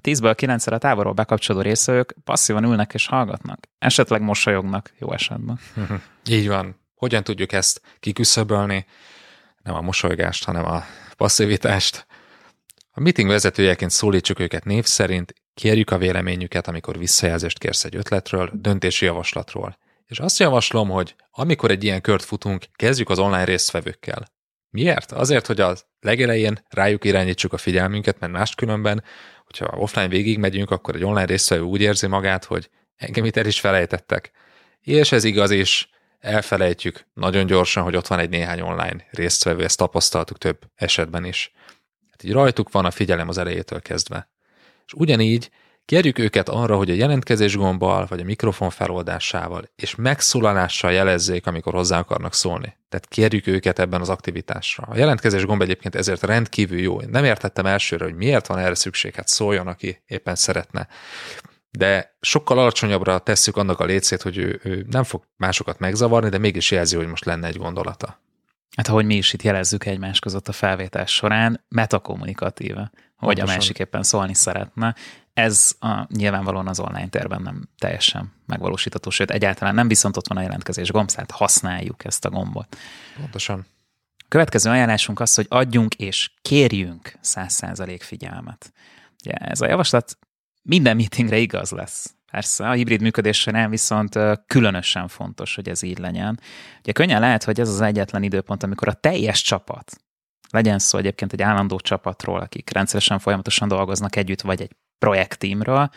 10-ből 0.02 0.34
9 0.36 0.68
a 0.68 0.78
távolról 0.78 1.14
bekapcsolódó 1.14 1.64
részvevők 1.64 2.16
passzívan 2.24 2.64
ülnek 2.64 2.94
és 2.94 3.08
hallgatnak. 3.08 3.60
Esetleg 3.80 4.22
mosolyognak, 4.22 4.94
jó 5.00 5.14
esetben. 5.14 5.60
Így 6.30 6.48
van. 6.48 6.80
Hogyan 6.96 7.24
tudjuk 7.24 7.52
ezt 7.52 7.82
kiküszöbölni? 8.00 8.86
Nem 9.64 9.76
a 9.76 9.82
mosolygást, 9.82 10.44
hanem 10.44 10.66
a 10.66 10.84
passzivitást. 11.18 12.06
A 12.94 13.00
meeting 13.00 13.30
vezetőjeként 13.30 13.92
szólítsuk 13.92 14.40
őket 14.40 14.66
név 14.66 14.86
szerint, 14.86 15.34
kérjük 15.54 15.92
a 15.92 15.98
véleményüket, 15.98 16.68
amikor 16.68 16.98
visszajelzést 16.98 17.58
kérsz 17.58 17.84
egy 17.84 17.96
ötletről, 17.96 18.52
döntési 18.54 19.06
javaslatról. 19.06 19.78
És 20.08 20.20
azt 20.20 20.40
javaslom, 20.40 20.90
hogy 20.90 21.16
amikor 21.32 21.72
egy 21.72 21.84
ilyen 21.84 22.02
kört 22.02 22.24
futunk, 22.24 22.66
kezdjük 22.76 23.10
az 23.10 23.20
online 23.20 23.44
résztvevőkkel. 23.44 24.28
Miért? 24.70 25.12
Azért, 25.12 25.48
hogy 25.48 25.60
a 25.60 25.76
legelején 26.00 26.66
rájuk 26.70 27.06
irányítsuk 27.06 27.54
a 27.54 27.58
figyelmünket, 27.58 28.20
mert 28.20 28.32
máskülönben, 28.32 29.04
hogyha 29.46 29.78
offline 29.78 30.08
végigmegyünk, 30.08 30.72
akkor 30.72 30.96
egy 30.96 31.04
online 31.04 31.26
résztvevő 31.26 31.62
úgy 31.62 31.82
érzi 31.82 32.08
magát, 32.08 32.46
hogy 32.46 32.70
engem 32.96 33.26
itt 33.26 33.38
el 33.38 33.46
is 33.46 33.60
felejtettek. 33.60 34.32
És 34.82 35.12
ez 35.12 35.24
igaz 35.24 35.52
is, 35.52 35.90
elfelejtjük 36.20 37.08
nagyon 37.14 37.46
gyorsan, 37.46 37.84
hogy 37.84 37.96
ott 37.96 38.08
van 38.08 38.20
egy 38.20 38.30
néhány 38.30 38.62
online 38.62 39.08
résztvevő, 39.12 39.64
ezt 39.64 39.78
tapasztaltuk 39.78 40.38
több 40.38 40.60
esetben 40.76 41.26
is. 41.26 41.52
Így 42.24 42.32
rajtuk 42.32 42.72
van 42.72 42.86
a 42.86 42.92
figyelem 42.92 43.28
az 43.28 43.38
elejétől 43.38 43.82
kezdve. 43.82 44.30
És 44.86 44.94
ugyanígy 44.94 45.50
kérjük 45.86 46.20
őket 46.20 46.50
arra, 46.50 46.78
hogy 46.78 46.90
a 46.90 46.94
jelentkezés 46.94 47.56
gombbal, 47.56 48.06
vagy 48.10 48.20
a 48.20 48.24
mikrofon 48.24 48.70
feloldásával 48.70 49.64
és 49.76 49.96
megszólalással 49.96 50.92
jelezzék, 50.92 51.48
amikor 51.48 51.74
hozzá 51.74 52.00
akarnak 52.00 52.34
szólni. 52.34 52.78
Tehát 52.90 53.08
kérjük 53.08 53.48
őket 53.48 53.80
ebben 53.80 54.02
az 54.02 54.10
aktivitásra. 54.10 54.88
A 54.90 54.98
jelentkezés 54.98 55.46
gomb 55.46 55.62
egyébként 55.62 55.96
ezért 55.96 56.24
rendkívül 56.24 56.80
jó. 56.80 57.02
Én 57.02 57.10
nem 57.10 57.24
értettem 57.24 57.66
elsőre, 57.66 58.04
hogy 58.04 58.16
miért 58.16 58.48
van 58.48 58.58
erre 58.58 58.76
szükség, 58.76 59.16
hát 59.16 59.28
szóljon, 59.28 59.68
aki 59.68 60.02
éppen 60.08 60.36
szeretne 60.36 60.88
de 61.72 62.18
sokkal 62.22 62.60
alacsonyabbra 62.60 63.20
tesszük 63.20 63.58
annak 63.58 63.80
a 63.80 63.86
létszét, 63.86 64.22
hogy 64.22 64.38
ő, 64.38 64.60
ő 64.64 64.86
nem 64.90 65.04
fog 65.04 65.24
másokat 65.38 65.80
megzavarni, 65.80 66.30
de 66.30 66.38
mégis 66.38 66.72
jelzi, 66.72 66.96
hogy 66.96 67.08
most 67.08 67.26
lenne 67.26 67.48
egy 67.48 67.58
gondolata. 67.58 68.22
Hát 68.78 68.88
ahogy 68.88 69.06
mi 69.06 69.16
is 69.16 69.34
itt 69.34 69.42
jelezzük 69.42 69.86
egymás 69.86 70.20
között 70.20 70.48
a 70.48 70.52
felvétás 70.52 71.14
során, 71.14 71.66
metakommunikatíve, 71.70 72.92
hogy 73.16 73.40
a 73.40 73.46
másik 73.46 73.80
éppen 73.80 74.04
szólni 74.04 74.34
szeretne. 74.34 74.96
Ez 75.34 75.76
a, 75.80 76.08
nyilvánvalóan 76.16 76.68
az 76.68 76.80
online 76.80 77.08
térben 77.08 77.42
nem 77.42 77.70
teljesen 77.78 78.34
megvalósítható, 78.46 79.10
sőt 79.10 79.32
egyáltalán 79.32 79.76
nem, 79.76 79.88
viszont 79.88 80.18
ott 80.18 80.28
van 80.28 80.38
a 80.38 80.42
jelentkezés 80.42 80.92
gomb, 80.92 81.10
tehát 81.10 81.32
használjuk 81.32 82.06
ezt 82.06 82.26
a 82.26 82.30
gombot. 82.30 82.78
Pontosan. 83.16 83.66
Következő 84.28 84.70
ajánlásunk 84.70 85.20
az, 85.20 85.36
hogy 85.36 85.46
adjunk 85.50 85.96
és 85.96 86.32
kérjünk 86.42 87.18
100% 87.24 88.00
figyelmet. 88.02 88.74
Ugye 89.24 89.34
ez 89.34 89.62
a 89.62 89.68
javaslat 89.68 90.18
minden 90.62 90.96
meetingre 90.96 91.38
igaz 91.38 91.72
lesz. 91.72 92.16
Persze, 92.32 92.70
a 92.70 92.72
hibrid 92.72 93.02
működés 93.02 93.40
során 93.40 93.70
viszont 93.70 94.20
különösen 94.48 95.08
fontos, 95.08 95.56
hogy 95.56 95.70
ez 95.70 95.82
így 95.82 95.98
legyen. 95.98 96.40
Ugye 96.80 96.92
könnyen 96.92 97.20
lehet, 97.20 97.44
hogy 97.44 97.60
ez 97.60 97.70
az 97.70 97.82
egyetlen 97.82 98.24
időpont, 98.24 98.64
amikor 98.64 98.88
a 98.88 98.94
teljes 98.94 99.42
csapat, 99.42 99.96
legyen 100.50 100.80
szó 100.80 100.98
egyébként 100.98 101.34
egy 101.34 101.42
állandó 101.42 101.80
csapatról, 101.80 102.40
akik 102.40 102.70
rendszeresen 102.70 103.20
folyamatosan 103.20 103.68
dolgoznak 103.68 104.16
együtt, 104.16 104.42
vagy 104.42 104.62
egy 104.62 104.76
projekttímről, 105.00 105.90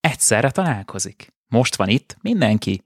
egyszerre 0.00 0.50
találkozik. 0.50 1.32
Most 1.48 1.76
van 1.76 1.88
itt 1.88 2.16
mindenki. 2.20 2.84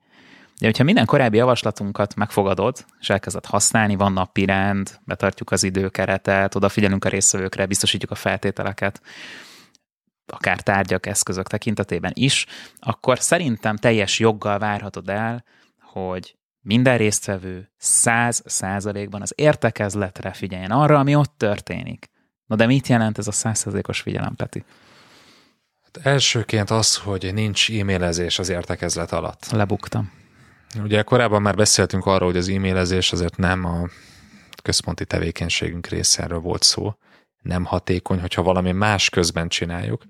De 0.59 0.67
hogyha 0.67 0.85
minden 0.85 1.07
korábbi 1.07 1.37
javaslatunkat 1.37 2.15
megfogadod, 2.15 2.85
és 3.01 3.11
elkezded 3.11 3.45
használni, 3.45 3.97
van 3.97 4.13
napi 4.13 4.45
rend, 4.45 4.99
betartjuk 5.05 5.51
az 5.51 5.63
időkeretet, 5.63 6.55
odafigyelünk 6.55 7.05
a 7.05 7.09
részvevőkre, 7.09 7.67
biztosítjuk 7.67 8.11
a 8.11 8.15
feltételeket, 8.15 9.01
akár 10.27 10.61
tárgyak, 10.61 11.07
eszközök 11.07 11.47
tekintetében 11.47 12.13
is, 12.15 12.47
akkor 12.79 13.21
szerintem 13.21 13.77
teljes 13.77 14.19
joggal 14.19 14.59
várhatod 14.59 15.09
el, 15.09 15.45
hogy 15.81 16.37
minden 16.61 16.99
résztvevő 16.99 17.71
száz 17.77 18.43
százalékban 18.45 19.23
az 19.23 19.33
értekezletre 19.37 20.33
figyeljen 20.33 20.71
arra, 20.71 20.99
ami 20.99 21.15
ott 21.15 21.35
történik. 21.37 22.11
Na 22.47 22.57
de 22.57 22.67
mit 22.67 22.89
jelent 22.89 23.19
ez 23.19 23.27
a 23.27 23.33
százszázalékos 23.33 24.01
figyelem, 24.01 24.35
Peti? 24.35 24.65
Hát 25.83 26.07
elsőként 26.07 26.71
az, 26.71 26.97
hogy 26.97 27.35
nincs 27.35 27.71
e-mailezés 27.71 28.39
az 28.39 28.49
értekezlet 28.49 29.13
alatt. 29.13 29.51
Lebuktam. 29.51 30.13
Ugye 30.83 31.03
korábban 31.03 31.43
már 31.43 31.55
beszéltünk 31.55 32.07
arról, 32.07 32.29
hogy 32.29 32.37
az 32.37 32.49
e-mailezés 32.49 33.13
azért 33.13 33.37
nem 33.37 33.65
a 33.65 33.89
központi 34.63 35.05
tevékenységünk 35.05 35.87
részéről 35.87 36.39
volt 36.39 36.63
szó. 36.63 36.95
Nem 37.43 37.65
hatékony, 37.65 38.21
hogyha 38.21 38.43
valami 38.43 38.73
más 38.73 39.11
közben 39.11 39.49
csináljuk. 39.49 40.03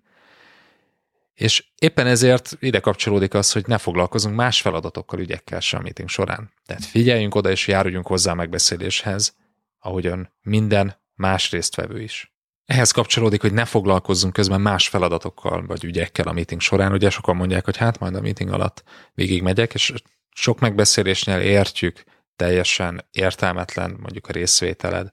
És 1.36 1.64
éppen 1.78 2.06
ezért 2.06 2.56
ide 2.60 2.80
kapcsolódik 2.80 3.34
az, 3.34 3.52
hogy 3.52 3.66
ne 3.66 3.78
foglalkozunk 3.78 4.36
más 4.36 4.60
feladatokkal, 4.60 5.20
ügyekkel 5.20 5.60
sem 5.60 5.78
a 5.78 5.82
meeting 5.82 6.08
során. 6.08 6.52
Tehát 6.66 6.84
figyeljünk 6.84 7.34
oda 7.34 7.50
és 7.50 7.68
járuljunk 7.68 8.06
hozzá 8.06 8.30
a 8.30 8.34
megbeszéléshez, 8.34 9.36
ahogyan 9.78 10.32
minden 10.42 11.00
más 11.14 11.50
résztvevő 11.50 12.02
is. 12.02 12.34
Ehhez 12.64 12.90
kapcsolódik, 12.90 13.40
hogy 13.40 13.52
ne 13.52 13.64
foglalkozzunk 13.64 14.32
közben 14.32 14.60
más 14.60 14.88
feladatokkal 14.88 15.66
vagy 15.66 15.84
ügyekkel 15.84 16.28
a 16.28 16.32
meeting 16.32 16.60
során. 16.60 16.92
Ugye 16.92 17.10
sokan 17.10 17.36
mondják, 17.36 17.64
hogy 17.64 17.76
hát 17.76 17.98
majd 17.98 18.14
a 18.14 18.20
meeting 18.20 18.50
alatt 18.50 18.82
végig 19.14 19.42
megyek, 19.42 19.74
és 19.74 19.92
sok 20.30 20.60
megbeszélésnél 20.60 21.40
értjük, 21.40 22.04
teljesen 22.36 23.04
értelmetlen 23.12 23.90
mondjuk 23.90 24.26
a 24.26 24.32
részvételed, 24.32 25.10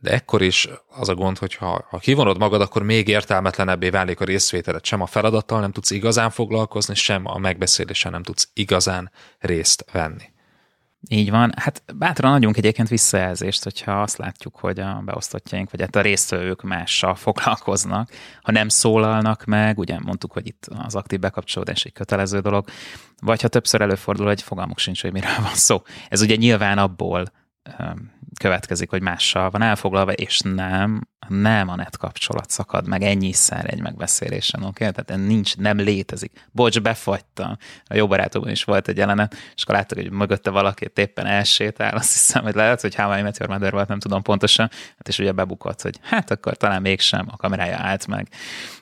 de 0.00 0.10
ekkor 0.10 0.42
is 0.42 0.68
az 0.88 1.08
a 1.08 1.14
gond, 1.14 1.38
hogy 1.38 1.54
ha, 1.54 1.86
ha 1.90 1.98
kivonod 1.98 2.38
magad, 2.38 2.60
akkor 2.60 2.82
még 2.82 3.08
értelmetlenebbé 3.08 3.90
válik 3.90 4.20
a 4.20 4.24
részvételed. 4.24 4.84
Sem 4.84 5.00
a 5.00 5.06
feladattal 5.06 5.60
nem 5.60 5.72
tudsz 5.72 5.90
igazán 5.90 6.30
foglalkozni, 6.30 6.94
sem 6.94 7.26
a 7.26 7.38
megbeszélésen 7.38 8.12
nem 8.12 8.22
tudsz 8.22 8.48
igazán 8.52 9.10
részt 9.38 9.84
venni. 9.92 10.34
Így 11.08 11.30
van. 11.30 11.52
Hát 11.56 11.82
bátran 11.94 12.32
adjunk 12.32 12.56
egyébként 12.56 12.88
visszajelzést, 12.88 13.62
hogyha 13.62 14.02
azt 14.02 14.16
látjuk, 14.16 14.56
hogy 14.56 14.80
a 14.80 15.02
beosztottjaink, 15.04 15.70
vagy 15.70 15.80
hát 15.80 15.96
a 15.96 16.00
résztvevők 16.00 16.62
mással 16.62 17.14
foglalkoznak. 17.14 18.10
Ha 18.42 18.52
nem 18.52 18.68
szólalnak 18.68 19.44
meg, 19.44 19.78
ugye 19.78 19.98
mondtuk, 20.00 20.32
hogy 20.32 20.46
itt 20.46 20.66
az 20.84 20.94
aktív 20.94 21.18
bekapcsolódás 21.18 21.84
egy 21.84 21.92
kötelező 21.92 22.40
dolog, 22.40 22.64
vagy 23.20 23.42
ha 23.42 23.48
többször 23.48 23.80
előfordul, 23.80 24.26
hogy 24.26 24.42
fogalmuk 24.42 24.78
sincs, 24.78 25.02
hogy 25.02 25.12
miről 25.12 25.36
van 25.42 25.54
szó. 25.54 25.82
Ez 26.08 26.20
ugye 26.20 26.36
nyilván 26.36 26.78
abból 26.78 27.32
következik, 28.38 28.90
hogy 28.90 29.02
mással 29.02 29.50
van 29.50 29.62
elfoglalva, 29.62 30.12
és 30.12 30.40
nem, 30.40 31.08
nem 31.28 31.68
a 31.68 31.76
net 31.76 31.96
kapcsolat 31.96 32.50
szakad 32.50 32.86
meg 32.86 33.02
ennyiszer 33.02 33.72
egy 33.72 33.80
megbeszélésen, 33.80 34.62
oké? 34.62 34.86
Okay? 34.86 35.02
Tehát 35.04 35.26
nincs, 35.26 35.56
nem 35.56 35.78
létezik. 35.78 36.46
Bocs, 36.52 36.80
befagytam. 36.80 37.56
A 37.84 37.94
jó 37.94 38.06
barátomban 38.06 38.50
is 38.50 38.64
volt 38.64 38.88
egy 38.88 38.96
jelenet, 38.96 39.36
és 39.54 39.62
akkor 39.62 39.74
láttuk, 39.74 39.98
hogy 39.98 40.10
mögötte 40.10 40.50
valaki 40.50 40.90
éppen 40.94 41.26
elsétál, 41.26 41.96
azt 41.96 42.12
hiszem, 42.12 42.42
hogy 42.42 42.54
lehet, 42.54 42.80
hogy 42.80 42.94
How 42.94 43.18
I 43.18 43.22
Met 43.22 43.38
Your 43.38 43.52
Mother 43.52 43.72
volt, 43.72 43.88
nem 43.88 43.98
tudom 43.98 44.22
pontosan, 44.22 44.68
hát 44.70 45.08
és 45.08 45.18
ugye 45.18 45.32
bebukott, 45.32 45.82
hogy 45.82 45.98
hát 46.02 46.30
akkor 46.30 46.56
talán 46.56 46.82
mégsem, 46.82 47.26
a 47.30 47.36
kamerája 47.36 47.76
állt 47.78 48.06
meg. 48.06 48.28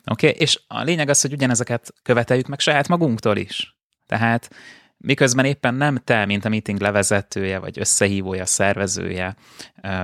Oké? 0.07 0.27
Okay? 0.27 0.41
És 0.41 0.61
a 0.69 0.83
lényeg 0.83 1.09
az, 1.09 1.21
hogy 1.21 1.33
ugyanezeket 1.33 1.95
követeljük 2.03 2.47
meg 2.47 2.61
saját 2.61 2.89
magunktól 2.89 3.37
is. 3.37 3.77
Tehát 4.07 4.51
miközben 4.97 5.45
éppen 5.45 5.75
nem 5.75 5.97
te, 5.97 6.25
mint 6.25 6.45
a 6.45 6.49
meeting 6.49 6.81
levezetője, 6.81 7.59
vagy 7.59 7.79
összehívója, 7.79 8.47
szervezője 8.47 9.37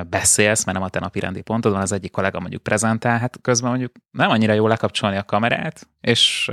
beszélsz, 0.09 0.65
mert 0.65 0.79
nem 0.79 0.87
a 0.87 0.91
te 0.91 0.99
napi 0.99 1.21
rendi 1.21 1.41
pontod 1.41 1.73
van, 1.73 1.81
az 1.81 1.93
egyik 1.93 2.11
kollega 2.11 2.41
mondjuk 2.41 2.63
prezentál, 2.63 3.19
hát 3.19 3.39
közben 3.43 3.71
mondjuk 3.71 3.93
nem 4.11 4.31
annyira 4.31 4.53
jó 4.53 4.67
lekapcsolni 4.67 5.17
a 5.17 5.25
kamerát, 5.25 5.89
és 6.01 6.47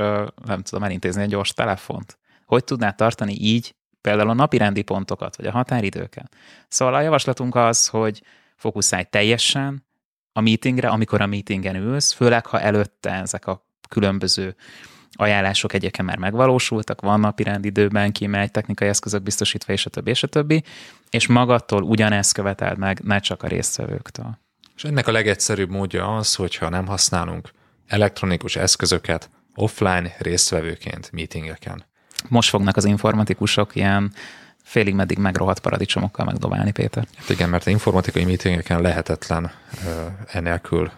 nem 0.46 0.62
tudom 0.62 0.84
elintézni 0.84 1.22
egy 1.22 1.30
gyors 1.30 1.54
telefont. 1.54 2.18
Hogy 2.46 2.64
tudnád 2.64 2.96
tartani 2.96 3.34
így 3.40 3.76
például 4.02 4.30
a 4.30 4.34
napi 4.34 4.58
rendi 4.58 4.82
pontokat, 4.82 5.36
vagy 5.36 5.46
a 5.46 5.52
határidőket? 5.52 6.36
Szóval 6.68 6.94
a 6.94 7.02
javaslatunk 7.02 7.56
az, 7.56 7.88
hogy 7.88 8.22
fókuszálj 8.56 9.04
teljesen 9.04 9.86
a 10.32 10.42
meetingre, 10.42 10.88
amikor 10.88 11.22
a 11.22 11.26
meetingen 11.26 11.76
ülsz, 11.76 12.12
főleg 12.12 12.46
ha 12.46 12.60
előtte 12.60 13.12
ezek 13.12 13.48
a 13.48 13.66
különböző 13.90 14.56
ajánlások 15.12 15.74
egyébként 15.74 16.08
már 16.08 16.18
megvalósultak, 16.18 17.02
van 17.02 17.20
napirend 17.20 17.66
időben 17.66 18.12
kimegy, 18.12 18.52
technikai 18.52 18.88
eszközök 18.88 19.24
biztosítva, 19.24 19.74
és 19.74 19.86
a 19.86 19.90
többi, 19.90 20.10
és 20.10 20.24
a 20.24 20.28
többi, 20.28 20.64
és 21.10 21.28
magattól 21.28 21.84
ugyanezt 21.84 22.34
követeld 22.34 22.78
meg, 22.78 23.00
ne 23.04 23.20
csak 23.20 23.44
a 23.44 23.48
résztvevőktől. 23.48 24.38
És 24.76 24.84
ennek 24.84 25.08
a 25.08 25.12
legegyszerűbb 25.12 25.70
módja 25.70 26.16
az, 26.16 26.36
hogyha 26.36 26.70
nem 26.70 26.86
használunk 26.86 27.50
elektronikus 27.88 28.56
eszközöket 28.56 29.30
offline 29.56 30.16
résztvevőként 30.18 31.12
meetingeken. 31.12 31.86
Most 32.28 32.50
fognak 32.50 32.76
az 32.76 32.86
informatikusok 32.86 33.76
ilyen 33.76 34.14
félig 34.64 34.94
meddig 34.94 35.18
megrohadt 35.18 35.60
paradicsomokkal 35.60 36.26
megdobálni, 36.26 36.72
Péter. 36.72 37.08
Hát 37.18 37.30
igen, 37.30 37.50
mert 37.50 37.66
informatikai 37.66 38.26
meetingeken 38.26 38.82
lehetetlen 38.82 39.52
enélkül 40.28 40.92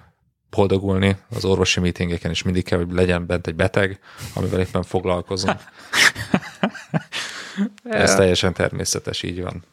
boldogulni. 0.49 1.17
Az 1.35 1.45
orvosi 1.45 1.79
meetingeken 1.79 2.31
is 2.31 2.43
mindig 2.43 2.63
kell, 2.63 2.77
hogy 2.77 2.91
legyen 2.91 3.25
bent 3.25 3.47
egy 3.47 3.55
beteg, 3.55 3.99
amivel 4.33 4.59
éppen 4.59 4.83
foglalkozunk. 4.83 5.59
Ez 7.83 8.15
teljesen 8.15 8.53
természetes, 8.53 9.23
így 9.23 9.41
van. 9.41 9.63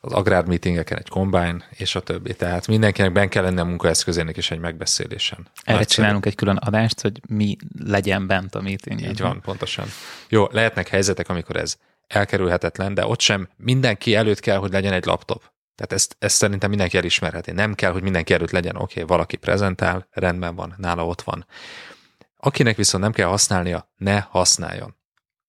Az 0.00 0.12
agrár 0.12 0.44
meetingeken 0.44 0.98
egy 0.98 1.08
kombine, 1.08 1.68
és 1.70 1.94
a 1.94 2.00
többi. 2.00 2.34
Tehát 2.34 2.66
mindenkinek 2.66 3.12
ben 3.12 3.28
kell 3.28 3.42
lenni 3.42 3.60
a 3.60 3.64
munkaeszközének 3.64 4.36
is 4.36 4.50
egy 4.50 4.58
megbeszélésen. 4.58 5.46
Erre 5.64 5.84
csinálunk 5.84 6.26
egy 6.26 6.34
külön 6.34 6.56
adást, 6.56 7.00
hogy 7.00 7.20
mi 7.28 7.56
legyen 7.84 8.26
bent 8.26 8.54
a 8.54 8.60
meetingen. 8.60 9.10
Így 9.10 9.20
van, 9.20 9.40
pontosan. 9.40 9.86
Jó, 10.28 10.46
lehetnek 10.50 10.88
helyzetek, 10.88 11.28
amikor 11.28 11.56
ez 11.56 11.76
elkerülhetetlen, 12.06 12.94
de 12.94 13.06
ott 13.06 13.20
sem 13.20 13.48
mindenki 13.56 14.14
előtt 14.14 14.40
kell, 14.40 14.56
hogy 14.56 14.72
legyen 14.72 14.92
egy 14.92 15.04
laptop. 15.04 15.42
Tehát 15.74 15.92
ezt, 15.92 16.16
ezt 16.18 16.36
szerintem 16.36 16.68
mindenki 16.68 16.96
elismerheti. 16.96 17.52
Nem 17.52 17.74
kell, 17.74 17.92
hogy 17.92 18.02
mindenki 18.02 18.32
előtt 18.32 18.50
legyen, 18.50 18.76
oké, 18.76 18.92
okay, 18.92 19.04
valaki 19.16 19.36
prezentál, 19.36 20.06
rendben 20.10 20.54
van, 20.54 20.74
nála 20.76 21.06
ott 21.06 21.22
van. 21.22 21.46
Akinek 22.36 22.76
viszont 22.76 23.02
nem 23.02 23.12
kell 23.12 23.28
használnia, 23.28 23.90
ne 23.96 24.18
használjon. 24.20 24.96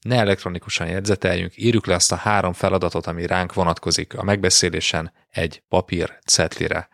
Ne 0.02 0.16
elektronikusan 0.16 0.88
jegyzeteljünk, 0.88 1.58
írjuk 1.58 1.86
le 1.86 1.96
azt 1.96 2.12
a 2.12 2.16
három 2.16 2.54
feladatot, 2.54 3.08
ami 3.08 3.26
ránk 3.26 3.54
vonatkozik 3.54 4.18
a 4.18 4.24
megbeszélésen 4.24 5.14
egy 5.30 5.64
papír 5.70 6.20
cetlire. 6.26 6.90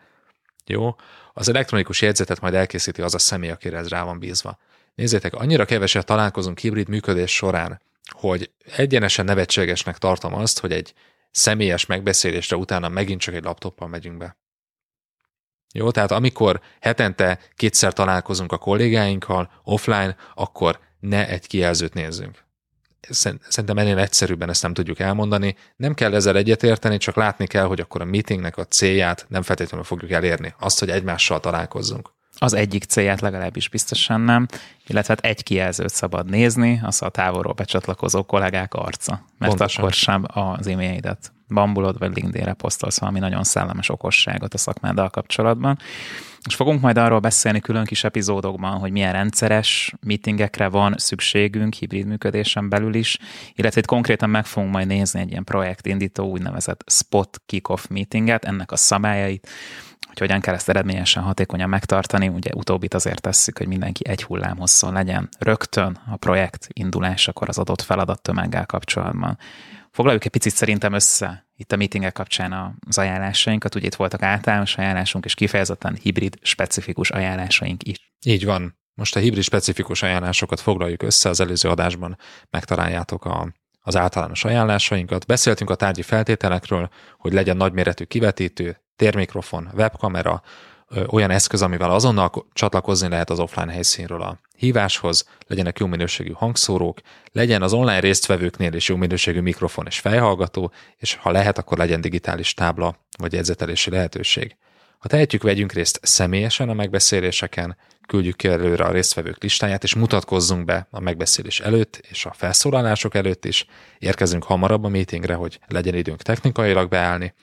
Jó? 0.66 0.94
Az 1.32 1.48
elektronikus 1.48 2.02
jegyzetet 2.02 2.40
majd 2.40 2.54
elkészíti 2.54 3.02
az 3.02 3.14
a 3.14 3.18
személy, 3.18 3.50
akire 3.50 3.78
ez 3.78 3.88
rá 3.88 4.02
van 4.02 4.18
bízva. 4.18 4.58
Nézzétek, 4.94 5.34
annyira 5.34 5.64
keveset 5.64 6.06
találkozunk 6.06 6.58
hibrid 6.58 6.88
működés 6.88 7.34
során, 7.34 7.80
hogy 8.10 8.50
egyenesen 8.76 9.24
nevetségesnek 9.24 9.98
tartom 9.98 10.34
azt, 10.34 10.58
hogy 10.58 10.72
egy 10.72 10.94
személyes 11.30 11.86
megbeszélésre 11.86 12.56
utána 12.56 12.88
megint 12.88 13.20
csak 13.20 13.34
egy 13.34 13.44
laptoppal 13.44 13.88
megyünk 13.88 14.16
be. 14.16 14.38
Jó, 15.72 15.90
tehát 15.90 16.10
amikor 16.10 16.60
hetente 16.80 17.38
kétszer 17.54 17.92
találkozunk 17.92 18.52
a 18.52 18.58
kollégáinkkal 18.58 19.50
offline, 19.62 20.16
akkor 20.34 20.80
ne 21.00 21.28
egy 21.28 21.46
kijelzőt 21.46 21.94
nézzünk. 21.94 22.44
Szerintem 23.08 23.78
ennél 23.78 23.98
egyszerűbben 23.98 24.48
ezt 24.48 24.62
nem 24.62 24.74
tudjuk 24.74 24.98
elmondani. 24.98 25.56
Nem 25.76 25.94
kell 25.94 26.14
ezzel 26.14 26.36
egyetérteni, 26.36 26.96
csak 26.96 27.16
látni 27.16 27.46
kell, 27.46 27.64
hogy 27.64 27.80
akkor 27.80 28.00
a 28.00 28.04
meetingnek 28.04 28.56
a 28.56 28.64
célját 28.64 29.26
nem 29.28 29.42
feltétlenül 29.42 29.86
fogjuk 29.86 30.10
elérni. 30.10 30.54
Azt, 30.58 30.78
hogy 30.78 30.90
egymással 30.90 31.40
találkozzunk. 31.40 32.12
Az 32.42 32.52
egyik 32.54 32.84
célját 32.84 33.20
legalábbis 33.20 33.68
biztosan 33.68 34.20
nem, 34.20 34.46
illetve 34.86 35.14
hát 35.14 35.24
egy 35.24 35.42
kijelzőt 35.42 35.88
szabad 35.88 36.30
nézni, 36.30 36.80
az 36.82 37.02
a 37.02 37.08
távolról 37.08 37.52
becsatlakozó 37.52 38.22
kollégák 38.22 38.74
arca, 38.74 39.12
mert 39.38 39.52
Pontosan. 39.52 39.82
akkor 39.82 39.94
sem 39.94 40.24
az 40.28 40.66
e-mailjeidet 40.66 41.32
bambulod 41.48 41.98
vagy 41.98 42.14
LinkedIn-re 42.14 42.52
posztolsz 42.52 43.00
valami 43.00 43.18
nagyon 43.18 43.44
szellemes 43.44 43.88
okosságot 43.88 44.54
a 44.54 44.58
szakmáddal 44.58 45.08
kapcsolatban. 45.08 45.78
És 46.46 46.54
fogunk 46.54 46.80
majd 46.80 46.98
arról 46.98 47.18
beszélni 47.18 47.60
külön 47.60 47.84
kis 47.84 48.04
epizódokban, 48.04 48.78
hogy 48.78 48.90
milyen 48.90 49.12
rendszeres 49.12 49.94
meetingekre 50.00 50.68
van 50.68 50.94
szükségünk 50.96 51.74
hibrid 51.74 52.06
működésen 52.06 52.68
belül 52.68 52.94
is, 52.94 53.18
illetve 53.54 53.80
itt 53.80 53.86
konkrétan 53.86 54.30
meg 54.30 54.46
fogunk 54.46 54.72
majd 54.72 54.86
nézni 54.86 55.20
egy 55.20 55.30
ilyen 55.30 55.44
projektindító 55.44 56.30
úgynevezett 56.30 56.84
spot 56.86 57.42
kick-off 57.46 57.86
meetinget, 57.88 58.44
ennek 58.44 58.72
a 58.72 58.76
szabályait, 58.76 59.48
hogy 60.06 60.18
hogyan 60.18 60.40
kell 60.40 60.54
ezt 60.54 60.68
eredményesen, 60.68 61.22
hatékonyan 61.22 61.68
megtartani. 61.68 62.28
Ugye 62.28 62.50
utóbbit 62.54 62.94
azért 62.94 63.20
tesszük, 63.20 63.58
hogy 63.58 63.66
mindenki 63.66 64.08
egy 64.08 64.22
hullám 64.22 64.56
hosszon 64.56 64.92
legyen 64.92 65.28
rögtön 65.38 65.98
a 66.10 66.16
projekt 66.16 66.68
indulásakor 66.72 67.48
az 67.48 67.58
adott 67.58 67.82
feladat 67.82 68.22
tömeggel 68.22 68.66
kapcsolatban. 68.66 69.38
Foglaljuk 69.90 70.24
egy 70.24 70.30
picit 70.30 70.54
szerintem 70.54 70.92
össze 70.92 71.48
itt 71.56 71.72
a 71.72 71.76
meetingek 71.76 72.12
kapcsán 72.12 72.78
az 72.86 72.98
ajánlásainkat. 72.98 73.74
Ugye 73.74 73.86
itt 73.86 73.94
voltak 73.94 74.22
általános 74.22 74.76
ajánlásunk, 74.76 75.24
és 75.24 75.34
kifejezetten 75.34 75.98
hibrid 76.02 76.38
specifikus 76.42 77.10
ajánlásaink 77.10 77.82
is. 77.82 78.12
Így 78.24 78.44
van. 78.44 78.78
Most 78.94 79.16
a 79.16 79.20
hibrid 79.20 79.42
specifikus 79.42 80.02
ajánlásokat 80.02 80.60
foglaljuk 80.60 81.02
össze, 81.02 81.28
az 81.28 81.40
előző 81.40 81.68
adásban 81.68 82.18
megtaláljátok 82.50 83.24
a, 83.24 83.54
az 83.80 83.96
általános 83.96 84.44
ajánlásainkat. 84.44 85.26
Beszéltünk 85.26 85.70
a 85.70 85.74
tárgyi 85.74 86.02
feltételekről, 86.02 86.90
hogy 87.16 87.32
legyen 87.32 87.56
nagyméretű 87.56 88.04
kivetítő, 88.04 88.80
térmikrofon, 89.00 89.70
webkamera, 89.74 90.42
olyan 91.06 91.30
eszköz, 91.30 91.62
amivel 91.62 91.90
azonnal 91.90 92.30
csatlakozni 92.52 93.08
lehet 93.08 93.30
az 93.30 93.38
offline 93.38 93.72
helyszínről 93.72 94.22
a 94.22 94.38
híváshoz, 94.56 95.28
legyenek 95.46 95.78
jó 95.78 95.86
minőségű 95.86 96.32
hangszórók, 96.32 97.00
legyen 97.32 97.62
az 97.62 97.72
online 97.72 98.00
résztvevőknél 98.00 98.72
is 98.72 98.88
jó 98.88 98.96
minőségű 98.96 99.40
mikrofon 99.40 99.86
és 99.86 99.98
fejhallgató, 99.98 100.72
és 100.96 101.14
ha 101.14 101.30
lehet, 101.30 101.58
akkor 101.58 101.78
legyen 101.78 102.00
digitális 102.00 102.54
tábla 102.54 102.96
vagy 103.18 103.32
jegyzetelési 103.32 103.90
lehetőség. 103.90 104.56
Ha 104.98 105.08
tehetjük, 105.08 105.42
vegyünk 105.42 105.72
részt 105.72 106.00
személyesen 106.02 106.68
a 106.68 106.74
megbeszéléseken, 106.74 107.76
küldjük 108.06 108.36
ki 108.36 108.48
előre 108.48 108.84
a 108.84 108.92
résztvevők 108.92 109.42
listáját, 109.42 109.82
és 109.82 109.94
mutatkozzunk 109.94 110.64
be 110.64 110.86
a 110.90 111.00
megbeszélés 111.00 111.60
előtt 111.60 112.00
és 112.10 112.24
a 112.24 112.32
felszólalások 112.36 113.14
előtt 113.14 113.44
is. 113.44 113.66
Érkezünk 113.98 114.44
hamarabb 114.44 114.84
a 114.84 114.88
meetingre, 114.88 115.34
hogy 115.34 115.58
legyen 115.66 115.94
időnk 115.94 116.22
technikailag 116.22 116.88
beállni. 116.88 117.34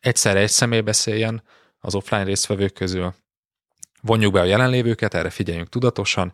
Egyszerre 0.00 0.40
egy 0.40 0.50
személy 0.50 0.80
beszéljen 0.80 1.42
az 1.78 1.94
offline 1.94 2.24
résztvevők 2.24 2.72
közül, 2.72 3.14
Vonjuk 4.06 4.32
be 4.32 4.40
a 4.40 4.44
jelenlévőket, 4.44 5.14
erre 5.14 5.30
figyeljünk 5.30 5.68
tudatosan, 5.68 6.32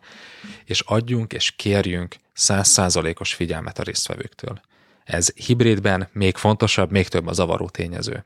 és 0.65 0.79
adjunk 0.79 1.33
és 1.33 1.51
kérjünk 1.51 2.15
százszázalékos 2.33 3.33
figyelmet 3.33 3.79
a 3.79 3.83
résztvevőktől. 3.83 4.61
Ez 5.03 5.33
hibridben 5.35 6.09
még 6.11 6.37
fontosabb, 6.37 6.91
még 6.91 7.07
több 7.07 7.27
a 7.27 7.33
zavaró 7.33 7.69
tényező. 7.69 8.25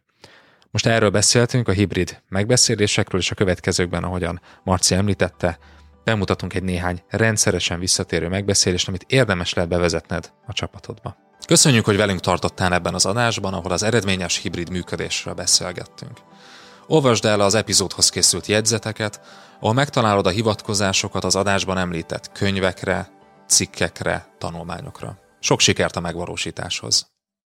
Most 0.71 0.86
erről 0.86 1.10
beszéltünk, 1.10 1.67
a 1.67 1.71
hibrid 1.71 2.21
megbeszélésekről, 2.30 3.21
és 3.21 3.32
a 3.32 3.36
következőkben, 3.36 4.04
ahogyan 4.04 4.41
Marci 4.63 4.95
említette, 4.95 5.60
bemutatunk 6.04 6.54
egy 6.54 6.63
néhány 6.63 7.04
rendszeresen 7.10 7.80
visszatérő 7.80 8.28
megbeszélést, 8.28 8.88
amit 8.88 9.06
érdemes 9.08 9.54
lehet 9.54 9.69
bevezetned 9.69 10.32
a 10.45 10.54
csapatodba. 10.54 11.26
Köszönjük, 11.47 11.86
hogy 11.86 11.97
velünk 11.97 12.19
tartottál 12.19 12.73
ebben 12.73 12.93
az 12.93 13.05
adásban, 13.05 13.53
ahol 13.53 13.71
az 13.71 13.83
eredményes 13.83 14.38
hibrid 14.38 14.69
működésről 14.69 15.33
beszélgettünk. 15.33 16.17
Olvasd 16.88 17.25
el 17.25 17.39
az 17.39 17.55
epizódhoz 17.55 18.10
készült 18.10 18.47
jegyzeteket, 18.47 19.21
ahol 19.60 19.73
megtalálod 19.73 20.27
a 20.27 20.29
hivatkozásokat 20.29 21.23
az 21.23 21.36
adásban 21.36 21.77
említett 21.77 22.31
könyvekre, 22.31 23.10
cikkekre, 23.47 24.27
tanulmányokra. 24.38 25.17
Sok 25.39 25.60
sikert 25.60 25.95
a 25.95 25.99
megvalósításhoz! 25.99 27.16